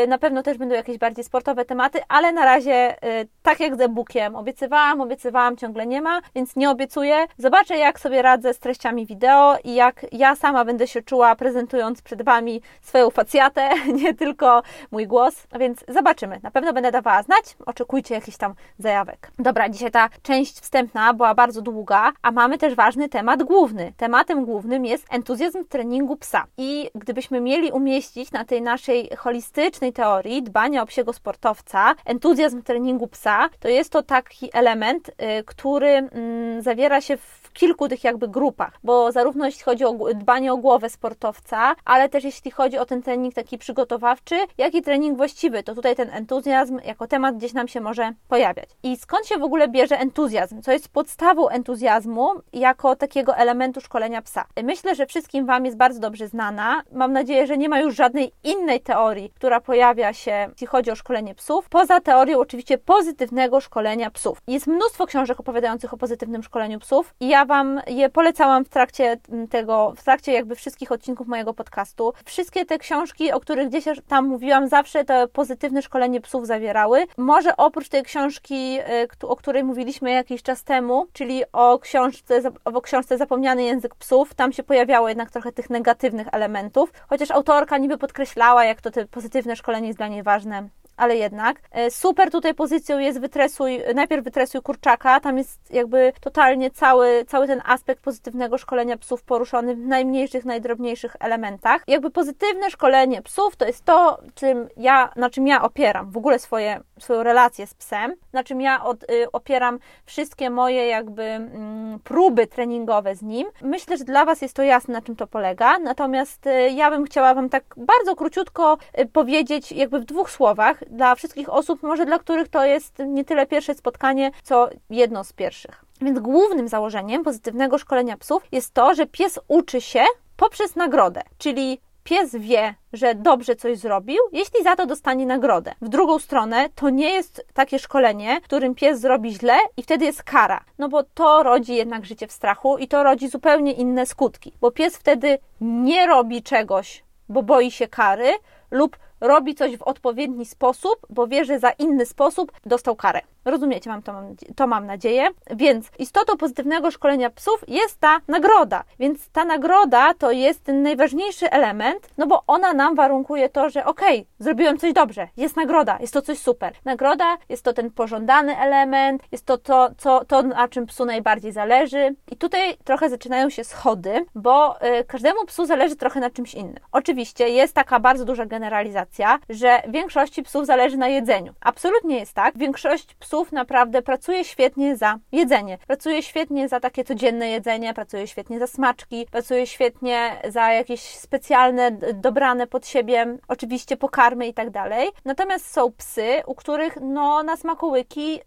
Y, 0.04 0.08
na 0.08 0.18
pewno 0.18 0.44
też 0.44 0.58
będą 0.58 0.76
jakieś 0.76 0.98
bardziej 0.98 1.24
sportowe 1.24 1.66
tematy, 1.66 2.00
ale 2.10 2.32
na 2.32 2.46
razie 2.46 2.96
y, 3.22 3.28
tak 3.44 3.60
jak 3.60 3.76
z 3.76 3.82
e-bookiem. 3.82 4.36
Obiecywałam, 4.36 5.02
obiecywałam, 5.02 5.58
ciągle 5.58 5.88
nie 5.88 6.02
ma, 6.02 6.22
więc 6.36 6.56
nie 6.56 6.70
obiecuję. 6.70 7.26
Zobaczę, 7.38 7.78
jak 7.78 8.00
sobie 8.00 8.22
radzę 8.22 8.54
z 8.54 8.60
treściami 8.60 9.06
wideo 9.06 9.58
i 9.64 9.76
jak 9.76 10.06
ja 10.12 10.36
sama 10.36 10.66
będę 10.66 10.88
się 10.88 11.02
czuła 11.02 11.36
prezentując 11.36 12.02
przed 12.02 12.22
Wami 12.22 12.62
swoją 12.82 13.10
facjatę, 13.10 13.70
nie 14.04 14.14
tylko 14.14 14.64
mój 14.92 15.08
głos, 15.08 15.48
więc 15.60 15.86
zobaczymy. 15.88 16.40
Na 16.44 16.52
pewno 16.52 16.74
będę 16.74 16.92
dawała 16.92 17.24
znać, 17.24 17.58
oczekujcie 17.66 18.16
jakichś 18.16 18.38
tam 18.38 18.54
zajawek. 18.80 19.32
Dobra, 19.40 19.70
dzisiaj 19.70 19.92
ta 19.92 20.10
część 20.22 20.60
wstępna 20.60 21.14
była 21.14 21.36
bardzo 21.36 21.62
długa, 21.62 22.12
a 22.22 22.32
mamy 22.32 22.58
też 22.58 22.76
ważny 22.76 23.10
temat 23.10 23.44
główny. 23.44 23.94
Tematem 24.18 24.46
głównym 24.46 24.86
jest 24.86 25.06
entuzjazm 25.10 25.66
treningu 25.66 26.16
psa. 26.18 26.46
I 26.58 26.90
gdybyśmy 26.96 27.42
mieli 27.42 27.72
umieścić 27.72 28.32
na 28.32 28.46
tej 28.46 28.62
naszej 28.62 29.10
holistycznej 29.18 29.94
teorii 29.94 30.44
dbania 30.44 30.84
o 30.84 30.86
psiego 30.86 31.14
sportowca, 31.14 31.96
entuzjazm 32.06 32.62
treningu 32.62 33.08
psa, 33.08 33.50
to 33.60 33.68
jest 33.68 33.92
to 33.92 34.04
taki 34.04 34.50
element, 34.54 35.10
y, 35.10 35.44
który 35.44 35.88
mm, 35.88 36.62
zawiera 36.62 37.02
się 37.02 37.18
w 37.18 37.47
kilku 37.58 37.88
tych 37.90 38.04
jakby 38.04 38.28
grupach, 38.28 38.80
bo 38.84 39.12
zarówno 39.12 39.46
jeśli 39.46 39.64
chodzi 39.64 39.86
o 39.86 39.96
dbanie 40.16 40.54
o 40.54 40.58
głowę 40.58 40.90
sportowca, 40.90 41.76
ale 41.86 42.10
też 42.10 42.24
jeśli 42.24 42.52
chodzi 42.52 42.78
o 42.78 42.86
ten 42.86 43.02
trening 43.02 43.34
taki 43.34 43.58
przygotowawczy, 43.58 44.36
jak 44.58 44.76
i 44.76 44.82
trening 44.82 45.18
właściwy, 45.18 45.64
to 45.64 45.76
tutaj 45.76 45.96
ten 45.96 46.10
entuzjazm 46.10 46.80
jako 46.86 47.08
temat 47.08 47.38
gdzieś 47.38 47.54
nam 47.54 47.68
się 47.68 47.82
może 47.82 48.12
pojawiać. 48.28 48.70
I 48.84 48.98
skąd 48.98 49.28
się 49.28 49.38
w 49.38 49.44
ogóle 49.44 49.68
bierze 49.68 50.00
entuzjazm? 50.00 50.62
Co 50.62 50.72
jest 50.72 50.90
podstawą 50.90 51.48
entuzjazmu 51.48 52.30
jako 52.54 52.96
takiego 52.96 53.36
elementu 53.36 53.82
szkolenia 53.82 54.22
psa? 54.22 54.46
Myślę, 54.64 54.96
że 54.96 55.06
wszystkim 55.06 55.46
Wam 55.46 55.66
jest 55.66 55.78
bardzo 55.78 56.00
dobrze 56.00 56.28
znana. 56.28 56.82
Mam 56.92 57.14
nadzieję, 57.14 57.48
że 57.48 57.58
nie 57.58 57.70
ma 57.70 57.80
już 57.80 57.96
żadnej 57.96 58.32
innej 58.44 58.82
teorii, 58.82 59.32
która 59.36 59.62
pojawia 59.62 60.14
się, 60.14 60.48
jeśli 60.52 60.68
chodzi 60.68 60.92
o 60.92 60.96
szkolenie 60.96 61.36
psów, 61.36 61.70
poza 61.70 62.00
teorią 62.00 62.40
oczywiście 62.40 62.78
pozytywnego 62.78 63.62
szkolenia 63.62 64.12
psów. 64.12 64.38
Jest 64.48 64.68
mnóstwo 64.68 65.06
książek 65.06 65.40
opowiadających 65.40 65.94
o 65.94 65.98
pozytywnym 65.98 66.44
szkoleniu 66.44 66.80
psów 66.80 67.16
i 67.20 67.28
ja 67.28 67.47
Wam 67.48 67.82
je 67.88 68.10
polecałam 68.10 68.66
w 68.66 68.70
trakcie 68.70 69.18
tego, 69.50 69.94
w 69.98 70.04
trakcie 70.04 70.32
jakby 70.32 70.56
wszystkich 70.56 70.92
odcinków 70.92 71.28
mojego 71.28 71.54
podcastu. 71.54 72.14
Wszystkie 72.26 72.66
te 72.66 72.78
książki, 72.78 73.32
o 73.32 73.40
których 73.40 73.70
gdzieś 73.70 73.86
tam 74.08 74.28
mówiłam, 74.28 74.68
zawsze 74.68 75.06
to 75.06 75.28
pozytywne 75.28 75.82
szkolenie 75.82 76.22
psów 76.22 76.48
zawierały. 76.48 77.06
Może 77.18 77.58
oprócz 77.58 77.90
tej 77.90 78.04
książki, 78.04 78.80
y, 79.24 79.28
o 79.28 79.36
której 79.36 79.64
mówiliśmy 79.64 80.12
jakiś 80.12 80.44
czas 80.44 80.64
temu, 80.64 81.08
czyli 81.14 81.44
o 81.54 81.80
książce, 81.80 82.42
o 82.66 82.82
książce 82.82 83.18
Zapomniany 83.18 83.64
język 83.64 83.96
psów, 83.96 84.36
tam 84.36 84.52
się 84.54 84.64
pojawiało 84.64 85.10
jednak 85.10 85.32
trochę 85.32 85.52
tych 85.52 85.70
negatywnych 85.70 86.28
elementów, 86.32 86.92
chociaż 87.10 87.32
autorka 87.32 87.78
niby 87.78 87.98
podkreślała, 87.98 88.66
jak 88.66 88.82
to 88.82 88.92
te 88.92 89.06
pozytywne 89.06 89.56
szkolenie 89.56 89.88
jest 89.88 90.00
dla 90.00 90.08
niej 90.08 90.24
ważne 90.24 90.70
ale 90.98 91.16
jednak. 91.16 91.60
E, 91.72 91.92
super 91.92 92.32
tutaj 92.32 92.54
pozycją 92.54 93.00
jest 93.00 93.20
wytresuj, 93.20 93.82
najpierw 93.96 94.24
wytresuj 94.24 94.62
kurczaka, 94.62 95.20
tam 95.20 95.38
jest 95.38 95.74
jakby 95.74 96.14
totalnie 96.22 96.72
cały, 96.72 97.26
cały 97.28 97.48
ten 97.48 97.62
aspekt 97.66 98.04
pozytywnego 98.04 98.58
szkolenia 98.58 98.98
psów 98.98 99.24
poruszony 99.24 99.76
w 99.76 99.80
najmniejszych, 99.80 100.46
najdrobniejszych 100.46 101.16
elementach. 101.20 101.84
Jakby 101.88 102.12
pozytywne 102.12 102.70
szkolenie 102.70 103.22
psów 103.22 103.56
to 103.56 103.66
jest 103.66 103.86
to, 103.86 104.20
czym 104.36 104.70
ja, 104.78 105.12
na 105.16 105.30
czym 105.30 105.48
ja 105.48 105.62
opieram 105.62 106.12
w 106.12 106.18
ogóle 106.18 106.40
swoje, 106.40 106.80
swoją 107.00 107.24
relację 107.24 107.68
z 107.68 107.74
psem, 107.74 108.16
na 108.38 108.44
czym 108.44 108.62
ja 108.62 108.84
od, 108.84 109.04
y, 109.04 109.32
opieram 109.32 109.80
wszystkie 110.06 110.50
moje 110.50 110.88
jakby 110.88 111.24
mm, 111.24 112.00
próby 112.00 112.48
treningowe 112.48 113.16
z 113.16 113.22
nim. 113.22 113.48
Myślę, 113.62 113.98
że 113.98 114.04
dla 114.04 114.26
Was 114.26 114.42
jest 114.42 114.54
to 114.54 114.64
jasne, 114.64 114.94
na 114.94 115.02
czym 115.02 115.16
to 115.16 115.28
polega, 115.28 115.80
natomiast 115.80 116.48
y, 116.48 116.70
ja 116.70 116.92
bym 116.92 117.06
chciała 117.06 117.34
Wam 117.34 117.50
tak 117.50 117.64
bardzo 117.78 118.16
króciutko 118.16 118.78
y, 119.00 119.06
powiedzieć 119.06 119.72
jakby 119.72 120.00
w 120.00 120.06
dwóch 120.06 120.32
słowach, 120.32 120.90
dla 120.90 121.16
wszystkich 121.16 121.50
osób, 121.50 121.84
może 121.84 122.06
dla 122.06 122.20
których 122.20 122.48
to 122.48 122.66
jest 122.66 123.00
nie 123.08 123.26
tyle 123.26 123.46
pierwsze 123.46 123.74
spotkanie, 123.74 124.32
co 124.44 124.70
jedno 124.90 125.24
z 125.24 125.34
pierwszych. 125.34 125.86
Więc 126.02 126.20
głównym 126.20 126.68
założeniem 126.68 127.24
pozytywnego 127.24 127.78
szkolenia 127.78 128.18
psów 128.18 128.44
jest 128.52 128.74
to, 128.74 128.96
że 128.96 129.06
pies 129.06 129.40
uczy 129.48 129.82
się 129.82 130.04
poprzez 130.36 130.76
nagrodę, 130.76 131.22
czyli 131.38 131.80
pies 132.08 132.36
wie, 132.36 132.76
że 132.94 133.16
dobrze 133.16 133.56
coś 133.56 133.78
zrobił, 133.78 134.18
jeśli 134.32 134.64
za 134.64 134.76
to 134.76 134.86
dostanie 134.86 135.26
nagrodę. 135.26 135.74
W 135.82 135.90
drugą 135.90 136.20
stronę, 136.20 136.70
to 136.76 136.90
nie 136.90 137.10
jest 137.10 137.46
takie 137.54 137.80
szkolenie, 137.80 138.42
w 138.42 138.44
którym 138.44 138.76
pies 138.76 139.00
zrobi 139.00 139.34
źle 139.34 139.58
i 139.78 139.84
wtedy 139.84 140.06
jest 140.06 140.24
kara, 140.24 140.64
no 140.78 140.90
bo 140.90 141.04
to 141.04 141.44
rodzi 141.44 141.76
jednak 141.76 142.06
życie 142.06 142.28
w 142.28 142.32
strachu 142.32 142.78
i 142.78 142.88
to 142.88 143.04
rodzi 143.04 143.30
zupełnie 143.30 143.72
inne 143.72 144.06
skutki, 144.06 144.54
bo 144.62 144.72
pies 144.72 144.98
wtedy 144.98 145.38
nie 145.62 146.06
robi 146.06 146.44
czegoś, 146.44 147.04
bo 147.30 147.44
boi 147.44 147.72
się 147.72 147.88
kary, 147.88 148.34
lub 148.72 148.98
robi 149.22 149.56
coś 149.56 149.78
w 149.78 149.82
odpowiedni 149.82 150.46
sposób, 150.46 150.96
bo 151.10 151.28
wie, 151.28 151.46
że 151.46 151.60
za 151.60 151.70
inny 151.70 152.06
sposób 152.06 152.52
dostał 152.66 152.96
karę. 152.96 153.22
Rozumiecie, 153.46 153.90
mam 153.90 154.02
to, 154.02 154.14
mam, 154.14 154.36
to 154.56 154.68
mam 154.68 154.86
nadzieję. 154.86 155.28
Więc 155.56 155.88
istotą 156.00 156.38
pozytywnego 156.38 156.92
szkolenia 156.92 157.30
psów 157.30 157.64
jest 157.68 158.00
ta 158.00 158.20
nagroda. 158.28 158.84
Więc 159.00 159.30
ta 159.30 159.46
nagroda 159.46 160.14
to 160.14 160.32
jest 160.32 160.64
ten 160.64 160.84
najważniejszy 160.84 161.52
element, 161.52 162.10
no 162.18 162.28
bo 162.28 162.44
ona 162.48 162.74
nam 162.74 162.96
warunkuje 162.96 163.50
to, 163.50 163.70
że 163.70 163.86
okej, 163.86 164.20
okay, 164.20 164.26
zrobiłem 164.40 164.78
coś 164.78 164.94
dobrze, 164.94 165.28
jest 165.38 165.56
nagroda, 165.56 165.98
jest 166.00 166.14
to 166.14 166.22
coś 166.22 166.40
super. 166.40 166.74
Nagroda 166.86 167.38
jest 167.50 167.64
to 167.64 167.74
ten 167.74 167.92
pożądany 167.92 168.58
element, 168.58 169.24
jest 169.32 169.46
to 169.46 169.58
to, 169.58 169.90
co, 169.98 170.26
to 170.26 170.44
na 170.44 170.68
czym 170.68 170.86
psu 170.86 171.06
najbardziej 171.06 171.52
zależy. 171.52 172.16
I 172.32 172.38
tutaj 172.38 172.78
trochę 172.84 173.10
zaczynają 173.10 173.50
się 173.50 173.64
schody, 173.64 174.26
bo 174.36 174.86
y, 175.00 175.04
każdemu 175.04 175.46
psu 175.46 175.66
zależy 175.66 175.96
trochę 175.96 176.20
na 176.20 176.30
czymś 176.30 176.54
innym. 176.54 176.80
Oczywiście 176.92 177.50
jest 177.50 177.74
taka 177.74 178.00
bardzo 178.00 178.26
duża 178.26 178.46
generalizacja, 178.46 179.07
że 179.50 179.82
większości 179.88 180.44
psów 180.44 180.66
zależy 180.66 180.98
na 180.98 181.08
jedzeniu. 181.08 181.54
Absolutnie 181.62 182.20
jest 182.20 182.34
tak. 182.34 182.58
Większość 182.58 183.16
psów 183.16 183.52
naprawdę 183.52 184.02
pracuje 184.02 184.44
świetnie 184.44 184.96
za 184.96 185.18
jedzenie. 185.32 185.78
Pracuje 185.88 186.24
świetnie 186.24 186.70
za 186.70 186.80
takie 186.80 187.04
codzienne 187.04 187.50
jedzenie, 187.50 187.94
pracuje 187.94 188.28
świetnie 188.28 188.60
za 188.60 188.68
smaczki, 188.68 189.28
pracuje 189.32 189.68
świetnie 189.68 190.42
za 190.50 190.72
jakieś 190.72 191.02
specjalne, 191.02 191.92
dobrane 192.14 192.68
pod 192.68 192.88
siebie, 192.88 193.38
oczywiście 193.48 193.98
pokarmy 193.98 194.48
i 194.48 194.54
tak 194.54 194.70
dalej. 194.70 195.10
Natomiast 195.26 195.72
są 195.72 195.92
psy, 195.92 196.42
u 196.46 196.56
których 196.56 196.98
no, 197.02 197.44
na 197.44 197.58
smakołyki 197.58 198.34
yy, 198.34 198.42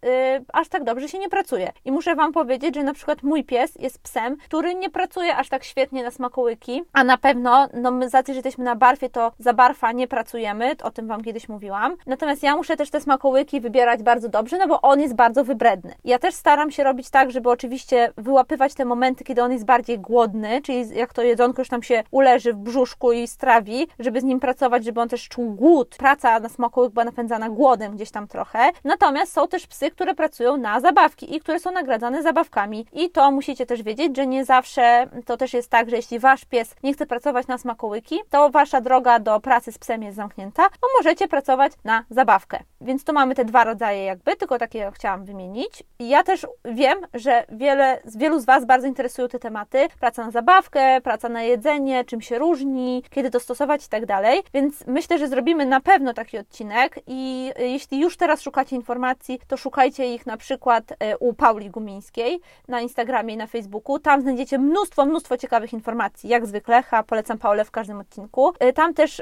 aż 0.53 0.69
tak 0.69 0.83
dobrze 0.83 1.09
się 1.09 1.19
nie 1.19 1.29
pracuje. 1.29 1.71
I 1.85 1.91
muszę 1.91 2.15
Wam 2.15 2.31
powiedzieć, 2.33 2.75
że 2.75 2.83
na 2.83 2.93
przykład 2.93 3.23
mój 3.23 3.43
pies 3.43 3.75
jest 3.79 3.99
psem, 3.99 4.37
który 4.37 4.75
nie 4.75 4.89
pracuje 4.89 5.35
aż 5.35 5.49
tak 5.49 5.63
świetnie 5.63 6.03
na 6.03 6.11
smakołyki, 6.11 6.83
a 6.93 7.03
na 7.03 7.17
pewno, 7.17 7.67
no 7.73 7.91
my 7.91 8.09
za 8.09 8.23
to, 8.23 8.27
że 8.27 8.33
jesteśmy 8.33 8.63
na 8.63 8.75
barfie, 8.75 9.09
to 9.09 9.31
za 9.39 9.53
barfa 9.53 9.91
nie 9.91 10.07
pracujemy, 10.07 10.50
o 10.83 10.91
tym 10.91 11.07
Wam 11.07 11.23
kiedyś 11.23 11.49
mówiłam. 11.49 11.95
Natomiast 12.05 12.43
ja 12.43 12.55
muszę 12.55 12.77
też 12.77 12.89
te 12.89 13.01
smakołyki 13.01 13.61
wybierać 13.61 14.03
bardzo 14.03 14.29
dobrze, 14.29 14.57
no 14.57 14.67
bo 14.67 14.81
on 14.81 15.01
jest 15.01 15.15
bardzo 15.15 15.43
wybredny. 15.43 15.93
Ja 16.03 16.19
też 16.19 16.35
staram 16.35 16.71
się 16.71 16.83
robić 16.83 17.09
tak, 17.09 17.31
żeby 17.31 17.49
oczywiście 17.49 18.13
wyłapywać 18.17 18.73
te 18.73 18.85
momenty, 18.85 19.23
kiedy 19.23 19.43
on 19.43 19.51
jest 19.51 19.65
bardziej 19.65 19.99
głodny, 19.99 20.61
czyli 20.61 20.95
jak 20.95 21.13
to 21.13 21.21
jedzonko 21.21 21.61
już 21.61 21.69
tam 21.69 21.83
się 21.83 22.03
uleży 22.11 22.53
w 22.53 22.57
brzuszku 22.57 23.11
i 23.11 23.27
strawi, 23.27 23.87
żeby 23.99 24.21
z 24.21 24.23
nim 24.23 24.39
pracować, 24.39 24.85
żeby 24.85 25.01
on 25.01 25.09
też 25.09 25.29
czuł 25.29 25.53
głód. 25.53 25.95
Praca 25.99 26.39
na 26.39 26.49
smakołyk 26.49 26.93
była 26.93 27.05
napędzana 27.05 27.49
głodem 27.49 27.95
gdzieś 27.95 28.11
tam 28.11 28.27
trochę. 28.27 28.59
Natomiast 28.83 29.33
są 29.33 29.47
też 29.47 29.67
psy, 29.67 29.91
które 29.91 30.15
pracują 30.15 30.57
na 30.57 30.79
zabawki 30.79 31.35
i 31.35 31.39
które 31.39 31.59
są 31.59 31.71
nagradzane 31.71 32.23
zabawkami. 32.23 32.85
I 32.93 33.09
to 33.09 33.31
musicie 33.31 33.65
też 33.65 33.83
wiedzieć, 33.83 34.15
że 34.17 34.27
nie 34.27 34.45
zawsze 34.45 35.07
to 35.25 35.37
też 35.37 35.53
jest 35.53 35.69
tak, 35.69 35.89
że 35.89 35.95
jeśli 35.95 36.19
wasz 36.19 36.45
pies 36.45 36.75
nie 36.83 36.93
chce 36.93 37.05
pracować 37.05 37.47
na 37.47 37.57
smakołyki, 37.57 38.19
to 38.29 38.49
wasza 38.49 38.81
droga 38.81 39.19
do 39.19 39.39
pracy 39.39 39.71
z 39.71 39.77
psem 39.77 40.03
jest 40.03 40.15
zamknięta 40.15 40.40
zamknięta, 40.41 40.63
no 40.81 40.87
możecie 40.97 41.27
pracować 41.27 41.73
na 41.83 42.03
zabawkę. 42.09 42.59
Więc 42.81 43.03
tu 43.03 43.13
mamy 43.13 43.35
te 43.35 43.45
dwa 43.45 43.63
rodzaje 43.63 44.03
jakby, 44.03 44.35
tylko 44.35 44.57
takie 44.57 44.91
chciałam 44.95 45.25
wymienić. 45.25 45.83
I 45.99 46.09
ja 46.09 46.23
też 46.23 46.47
wiem, 46.65 46.97
że 47.13 47.45
wiele, 47.49 48.01
wielu 48.05 48.39
z 48.39 48.45
Was 48.45 48.65
bardzo 48.65 48.87
interesują 48.87 49.27
te 49.27 49.39
tematy. 49.39 49.87
Praca 49.99 50.25
na 50.25 50.31
zabawkę, 50.31 51.01
praca 51.01 51.29
na 51.29 51.43
jedzenie, 51.43 52.05
czym 52.05 52.21
się 52.21 52.39
różni, 52.39 53.03
kiedy 53.09 53.31
to 53.31 53.39
stosować 53.39 53.85
i 53.85 53.89
tak 53.89 54.05
dalej. 54.05 54.41
Więc 54.53 54.87
myślę, 54.87 55.17
że 55.17 55.27
zrobimy 55.27 55.65
na 55.65 55.79
pewno 55.79 56.13
taki 56.13 56.37
odcinek 56.37 56.99
i 57.07 57.51
jeśli 57.59 57.99
już 57.99 58.17
teraz 58.17 58.41
szukacie 58.41 58.75
informacji, 58.75 59.39
to 59.47 59.57
szukajcie 59.57 60.13
ich 60.13 60.25
na 60.25 60.37
przykład 60.37 60.83
e, 60.99 61.17
u 61.17 61.33
Pauli 61.33 61.69
Gumińskiej 61.69 62.39
na 62.67 62.81
Instagramie 62.81 63.33
i 63.33 63.37
na 63.37 63.47
Facebooku. 63.47 63.99
Tam 63.99 64.21
znajdziecie 64.21 64.57
mnóstwo, 64.57 65.05
mnóstwo 65.05 65.37
ciekawych 65.37 65.73
informacji, 65.73 66.29
jak 66.29 66.45
zwykle. 66.45 66.83
Ha, 66.83 67.03
polecam 67.03 67.37
Paulę 67.37 67.65
w 67.65 67.71
każdym 67.71 67.99
odcinku. 67.99 68.53
E, 68.59 68.73
tam 68.73 68.93
też 68.93 69.21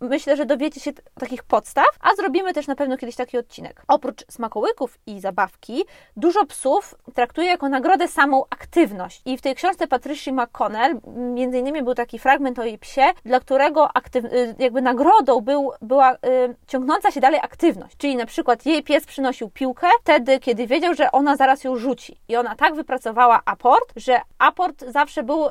myślę, 0.00 0.36
że 0.36 0.46
dowiecie 0.58 0.80
się 0.80 0.92
takich 1.20 1.42
podstaw, 1.42 1.86
a 2.00 2.14
zrobimy 2.14 2.52
też 2.52 2.66
na 2.66 2.74
pewno 2.74 2.96
kiedyś 2.96 3.16
taki 3.16 3.38
odcinek. 3.38 3.82
Oprócz 3.88 4.24
smakołyków 4.30 4.98
i 5.06 5.20
zabawki, 5.20 5.84
dużo 6.16 6.46
psów 6.46 6.94
traktuje 7.14 7.48
jako 7.48 7.68
nagrodę 7.68 8.08
samą 8.08 8.44
aktywność. 8.50 9.22
I 9.24 9.38
w 9.38 9.40
tej 9.40 9.54
książce 9.54 9.86
Patricia 9.86 10.32
McConnell 10.32 11.00
między 11.16 11.58
innymi 11.58 11.82
był 11.82 11.94
taki 11.94 12.18
fragment 12.18 12.58
o 12.58 12.64
jej 12.64 12.78
psie, 12.78 13.02
dla 13.24 13.40
którego 13.40 13.96
aktyw, 13.96 14.24
y, 14.24 14.54
jakby 14.58 14.82
nagrodą 14.82 15.40
był, 15.40 15.72
była 15.82 16.14
y, 16.14 16.18
ciągnąca 16.66 17.10
się 17.10 17.20
dalej 17.20 17.40
aktywność. 17.42 17.96
Czyli 17.96 18.16
na 18.16 18.26
przykład 18.26 18.66
jej 18.66 18.82
pies 18.82 19.06
przynosił 19.06 19.50
piłkę 19.50 19.86
wtedy, 20.00 20.38
kiedy 20.38 20.66
wiedział, 20.66 20.94
że 20.94 21.12
ona 21.12 21.36
zaraz 21.36 21.64
ją 21.64 21.76
rzuci. 21.76 22.20
I 22.28 22.36
ona 22.36 22.54
tak 22.56 22.74
wypracowała 22.74 23.40
aport, 23.44 23.92
że 23.96 24.20
aport 24.38 24.84
zawsze 24.88 25.22
był 25.22 25.46
y, 25.46 25.50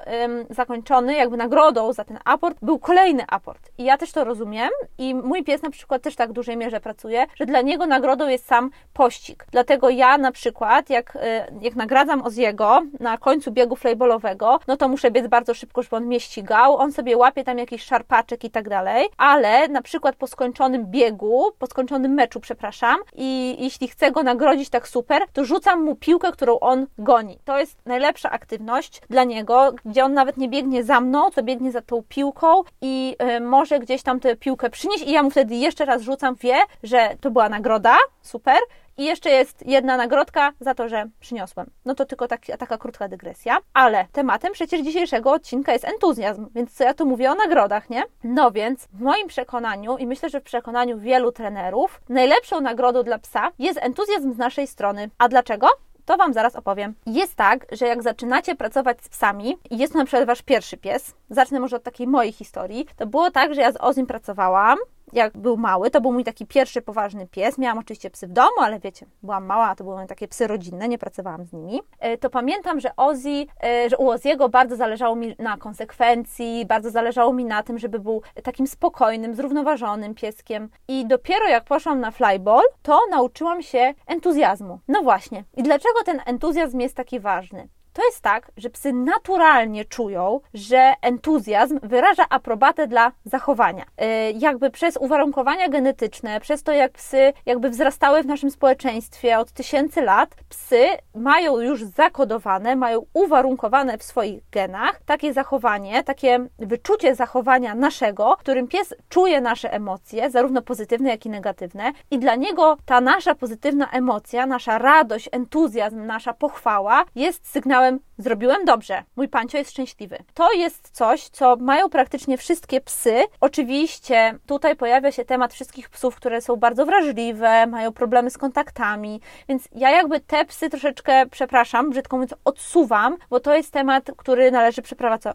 zakończony, 0.49 1.15
jakby 1.15 1.37
nagrodą 1.37 1.93
za 1.93 2.03
ten 2.03 2.19
aport 2.25 2.57
był 2.61 2.79
kolejny 2.79 3.23
aport. 3.27 3.69
I 3.77 3.83
ja 3.83 3.97
też 3.97 4.11
to 4.11 4.23
rozumiem 4.23 4.69
i 4.97 5.15
mój 5.15 5.43
pies 5.43 5.61
na 5.61 5.69
przykład 5.69 6.01
też 6.01 6.15
tak 6.15 6.29
w 6.29 6.33
dużej 6.33 6.57
mierze 6.57 6.79
pracuje, 6.79 7.25
że 7.35 7.45
dla 7.45 7.61
niego 7.61 7.85
nagrodą 7.85 8.27
jest 8.27 8.47
sam 8.47 8.69
pościg. 8.93 9.45
Dlatego 9.51 9.89
ja 9.89 10.17
na 10.17 10.31
przykład, 10.31 10.89
jak, 10.89 11.15
y, 11.15 11.19
jak 11.61 11.75
nagradzam 11.75 12.21
Oziego 12.21 12.81
na 12.99 13.17
końcu 13.17 13.51
biegu 13.51 13.75
flejbolowego, 13.75 14.59
no 14.67 14.77
to 14.77 14.87
muszę 14.87 15.11
biec 15.11 15.27
bardzo 15.27 15.53
szybko, 15.53 15.83
żeby 15.83 15.95
on 15.95 16.05
mnie 16.05 16.19
ścigał, 16.19 16.77
on 16.77 16.91
sobie 16.91 17.17
łapie 17.17 17.43
tam 17.43 17.57
jakiś 17.57 17.83
szarpaczek 17.83 18.43
i 18.43 18.51
tak 18.51 18.69
dalej, 18.69 19.07
ale 19.17 19.67
na 19.67 19.81
przykład 19.81 20.15
po 20.15 20.27
skończonym 20.27 20.85
biegu, 20.85 21.43
po 21.59 21.67
skończonym 21.67 22.11
meczu, 22.11 22.39
przepraszam, 22.39 22.97
i 23.15 23.55
jeśli 23.59 23.87
chcę 23.87 24.11
go 24.11 24.23
nagrodzić 24.23 24.69
tak 24.69 24.87
super, 24.87 25.21
to 25.33 25.45
rzucam 25.45 25.83
mu 25.83 25.95
piłkę, 25.95 26.31
którą 26.31 26.59
on 26.59 26.87
goni. 26.97 27.39
To 27.45 27.59
jest 27.59 27.85
najlepsza 27.85 28.29
aktywność 28.29 29.01
dla 29.09 29.23
niego, 29.23 29.73
gdzie 29.85 30.05
on 30.05 30.13
nawet 30.13 30.37
nie 30.37 30.49
biegnie 30.49 30.83
za 30.83 31.01
mną, 31.01 31.29
co 31.31 31.43
biegnie 31.43 31.71
za 31.71 31.81
tą 31.81 32.03
piłką 32.09 32.63
i 32.81 33.15
y, 33.37 33.39
może 33.39 33.79
gdzieś 33.79 34.03
tam 34.03 34.19
tę 34.19 34.35
piłkę 34.35 34.69
przynieść 34.69 34.86
i 34.95 35.11
ja 35.11 35.23
mu 35.23 35.29
wtedy 35.29 35.55
jeszcze 35.55 35.85
raz 35.85 36.01
rzucam, 36.01 36.35
wie, 36.35 36.55
że 36.83 37.09
to 37.21 37.31
była 37.31 37.49
nagroda, 37.49 37.97
super, 38.21 38.57
i 38.97 39.05
jeszcze 39.05 39.29
jest 39.29 39.67
jedna 39.67 39.97
nagrodka 39.97 40.51
za 40.59 40.73
to, 40.75 40.89
że 40.89 41.05
przyniosłem. 41.19 41.69
No 41.85 41.95
to 41.95 42.05
tylko 42.05 42.27
taki, 42.27 42.51
taka 42.57 42.77
krótka 42.77 43.07
dygresja. 43.07 43.57
Ale 43.73 44.05
tematem 44.11 44.53
przecież 44.53 44.81
dzisiejszego 44.81 45.31
odcinka 45.31 45.73
jest 45.73 45.85
entuzjazm, 45.85 46.47
więc 46.55 46.73
co 46.73 46.83
ja 46.83 46.93
tu 46.93 47.05
mówię 47.05 47.31
o 47.31 47.35
nagrodach, 47.35 47.89
nie? 47.89 48.03
No 48.23 48.51
więc 48.51 48.87
w 48.93 49.01
moim 49.01 49.27
przekonaniu 49.27 49.97
i 49.97 50.07
myślę, 50.07 50.29
że 50.29 50.39
w 50.39 50.43
przekonaniu 50.43 50.99
wielu 50.99 51.31
trenerów, 51.31 52.01
najlepszą 52.09 52.61
nagrodą 52.61 53.03
dla 53.03 53.17
psa 53.17 53.51
jest 53.59 53.79
entuzjazm 53.81 54.33
z 54.33 54.37
naszej 54.37 54.67
strony. 54.67 55.09
A 55.17 55.29
dlaczego? 55.29 55.67
To 56.07 56.17
Wam 56.17 56.33
zaraz 56.33 56.55
opowiem. 56.55 56.93
Jest 57.05 57.35
tak, 57.35 57.65
że 57.71 57.87
jak 57.87 58.03
zaczynacie 58.03 58.55
pracować 58.55 59.03
z 59.03 59.09
psami 59.09 59.57
i 59.69 59.77
jest 59.77 59.93
to 59.93 59.99
na 59.99 60.05
przykład 60.05 60.27
Wasz 60.27 60.41
pierwszy 60.41 60.77
pies, 60.77 61.13
zacznę 61.29 61.59
może 61.59 61.75
od 61.75 61.83
takiej 61.83 62.07
mojej 62.07 62.31
historii, 62.31 62.87
to 62.97 63.07
było 63.07 63.31
tak, 63.31 63.55
że 63.55 63.61
ja 63.61 63.71
z 63.71 63.77
Ozim 63.79 64.07
pracowałam, 64.07 64.77
jak 65.13 65.37
był 65.37 65.57
mały, 65.57 65.91
to 65.91 66.01
był 66.01 66.11
mój 66.11 66.23
taki 66.23 66.45
pierwszy 66.45 66.81
poważny 66.81 67.27
pies. 67.27 67.57
Miałam 67.57 67.77
oczywiście 67.77 68.09
psy 68.09 68.27
w 68.27 68.31
domu, 68.31 68.57
ale 68.61 68.79
wiecie, 68.79 69.05
byłam 69.23 69.45
mała, 69.45 69.75
to 69.75 69.83
były 69.83 70.07
takie 70.07 70.27
psy 70.27 70.47
rodzinne, 70.47 70.87
nie 70.87 70.97
pracowałam 70.97 71.45
z 71.45 71.53
nimi. 71.53 71.81
E, 71.99 72.17
to 72.17 72.29
pamiętam, 72.29 72.79
że 72.79 72.95
Ozzy, 72.95 73.45
e, 73.63 73.89
że 73.89 73.97
u 73.97 74.09
Oziego 74.09 74.49
bardzo 74.49 74.75
zależało 74.75 75.15
mi 75.15 75.35
na 75.39 75.57
konsekwencji, 75.57 76.65
bardzo 76.65 76.91
zależało 76.91 77.33
mi 77.33 77.45
na 77.45 77.63
tym, 77.63 77.79
żeby 77.79 77.99
był 77.99 78.21
takim 78.43 78.67
spokojnym, 78.67 79.35
zrównoważonym 79.35 80.15
pieskiem. 80.15 80.69
I 80.87 81.05
dopiero 81.07 81.47
jak 81.47 81.63
poszłam 81.63 81.99
na 81.99 82.11
flyball, 82.11 82.63
to 82.81 82.99
nauczyłam 83.11 83.61
się 83.61 83.93
entuzjazmu. 84.07 84.79
No 84.87 85.01
właśnie. 85.01 85.43
I 85.57 85.63
dlaczego 85.63 86.03
ten 86.05 86.21
entuzjazm 86.25 86.79
jest 86.79 86.95
taki 86.95 87.19
ważny? 87.19 87.67
To 87.97 88.05
jest 88.05 88.21
tak, 88.21 88.51
że 88.57 88.69
psy 88.69 88.93
naturalnie 88.93 89.85
czują, 89.85 90.39
że 90.53 90.93
entuzjazm 91.01 91.79
wyraża 91.83 92.25
aprobatę 92.29 92.87
dla 92.87 93.11
zachowania. 93.25 93.85
Yy, 93.97 94.07
jakby 94.31 94.69
przez 94.69 94.97
uwarunkowania 94.97 95.69
genetyczne, 95.69 96.39
przez 96.39 96.63
to 96.63 96.71
jak 96.71 96.91
psy 96.91 97.33
jakby 97.45 97.69
wzrastały 97.69 98.23
w 98.23 98.25
naszym 98.25 98.51
społeczeństwie 98.51 99.39
od 99.39 99.51
tysięcy 99.51 100.01
lat, 100.01 100.35
psy 100.49 100.85
mają 101.15 101.59
już 101.59 101.83
zakodowane, 101.83 102.75
mają 102.75 103.05
uwarunkowane 103.13 103.97
w 103.97 104.03
swoich 104.03 104.49
genach 104.51 104.99
takie 105.05 105.33
zachowanie, 105.33 106.03
takie 106.03 106.47
wyczucie 106.59 107.15
zachowania 107.15 107.75
naszego, 107.75 108.35
w 108.35 108.39
którym 108.39 108.67
pies 108.67 108.93
czuje 109.09 109.41
nasze 109.41 109.73
emocje, 109.73 110.29
zarówno 110.29 110.61
pozytywne, 110.61 111.09
jak 111.09 111.25
i 111.25 111.29
negatywne, 111.29 111.91
i 112.11 112.19
dla 112.19 112.35
niego 112.35 112.77
ta 112.85 113.01
nasza 113.01 113.35
pozytywna 113.35 113.91
emocja, 113.91 114.45
nasza 114.45 114.77
radość, 114.77 115.29
entuzjazm, 115.31 116.05
nasza 116.05 116.33
pochwała 116.33 117.05
jest 117.15 117.47
sygnałem 117.51 117.86
zrobiłem 118.17 118.65
dobrze, 118.65 119.03
mój 119.15 119.27
pancio 119.27 119.57
jest 119.57 119.71
szczęśliwy. 119.71 120.17
To 120.33 120.53
jest 120.53 120.89
coś, 120.89 121.29
co 121.29 121.55
mają 121.55 121.89
praktycznie 121.89 122.37
wszystkie 122.37 122.81
psy. 122.81 123.23
Oczywiście 123.41 124.39
tutaj 124.45 124.75
pojawia 124.75 125.11
się 125.11 125.25
temat 125.25 125.53
wszystkich 125.53 125.89
psów, 125.89 126.15
które 126.15 126.41
są 126.41 126.55
bardzo 126.55 126.85
wrażliwe, 126.85 127.67
mają 127.67 127.93
problemy 127.93 128.29
z 128.29 128.37
kontaktami, 128.37 129.21
więc 129.49 129.67
ja 129.75 129.91
jakby 129.91 130.19
te 130.19 130.45
psy 130.45 130.69
troszeczkę, 130.69 131.25
przepraszam, 131.25 131.89
brzydko 131.89 132.17
mówiąc, 132.17 132.35
odsuwam, 132.45 133.17
bo 133.29 133.39
to 133.39 133.55
jest 133.55 133.71
temat, 133.71 134.11
który 134.17 134.51
należy 134.51 134.81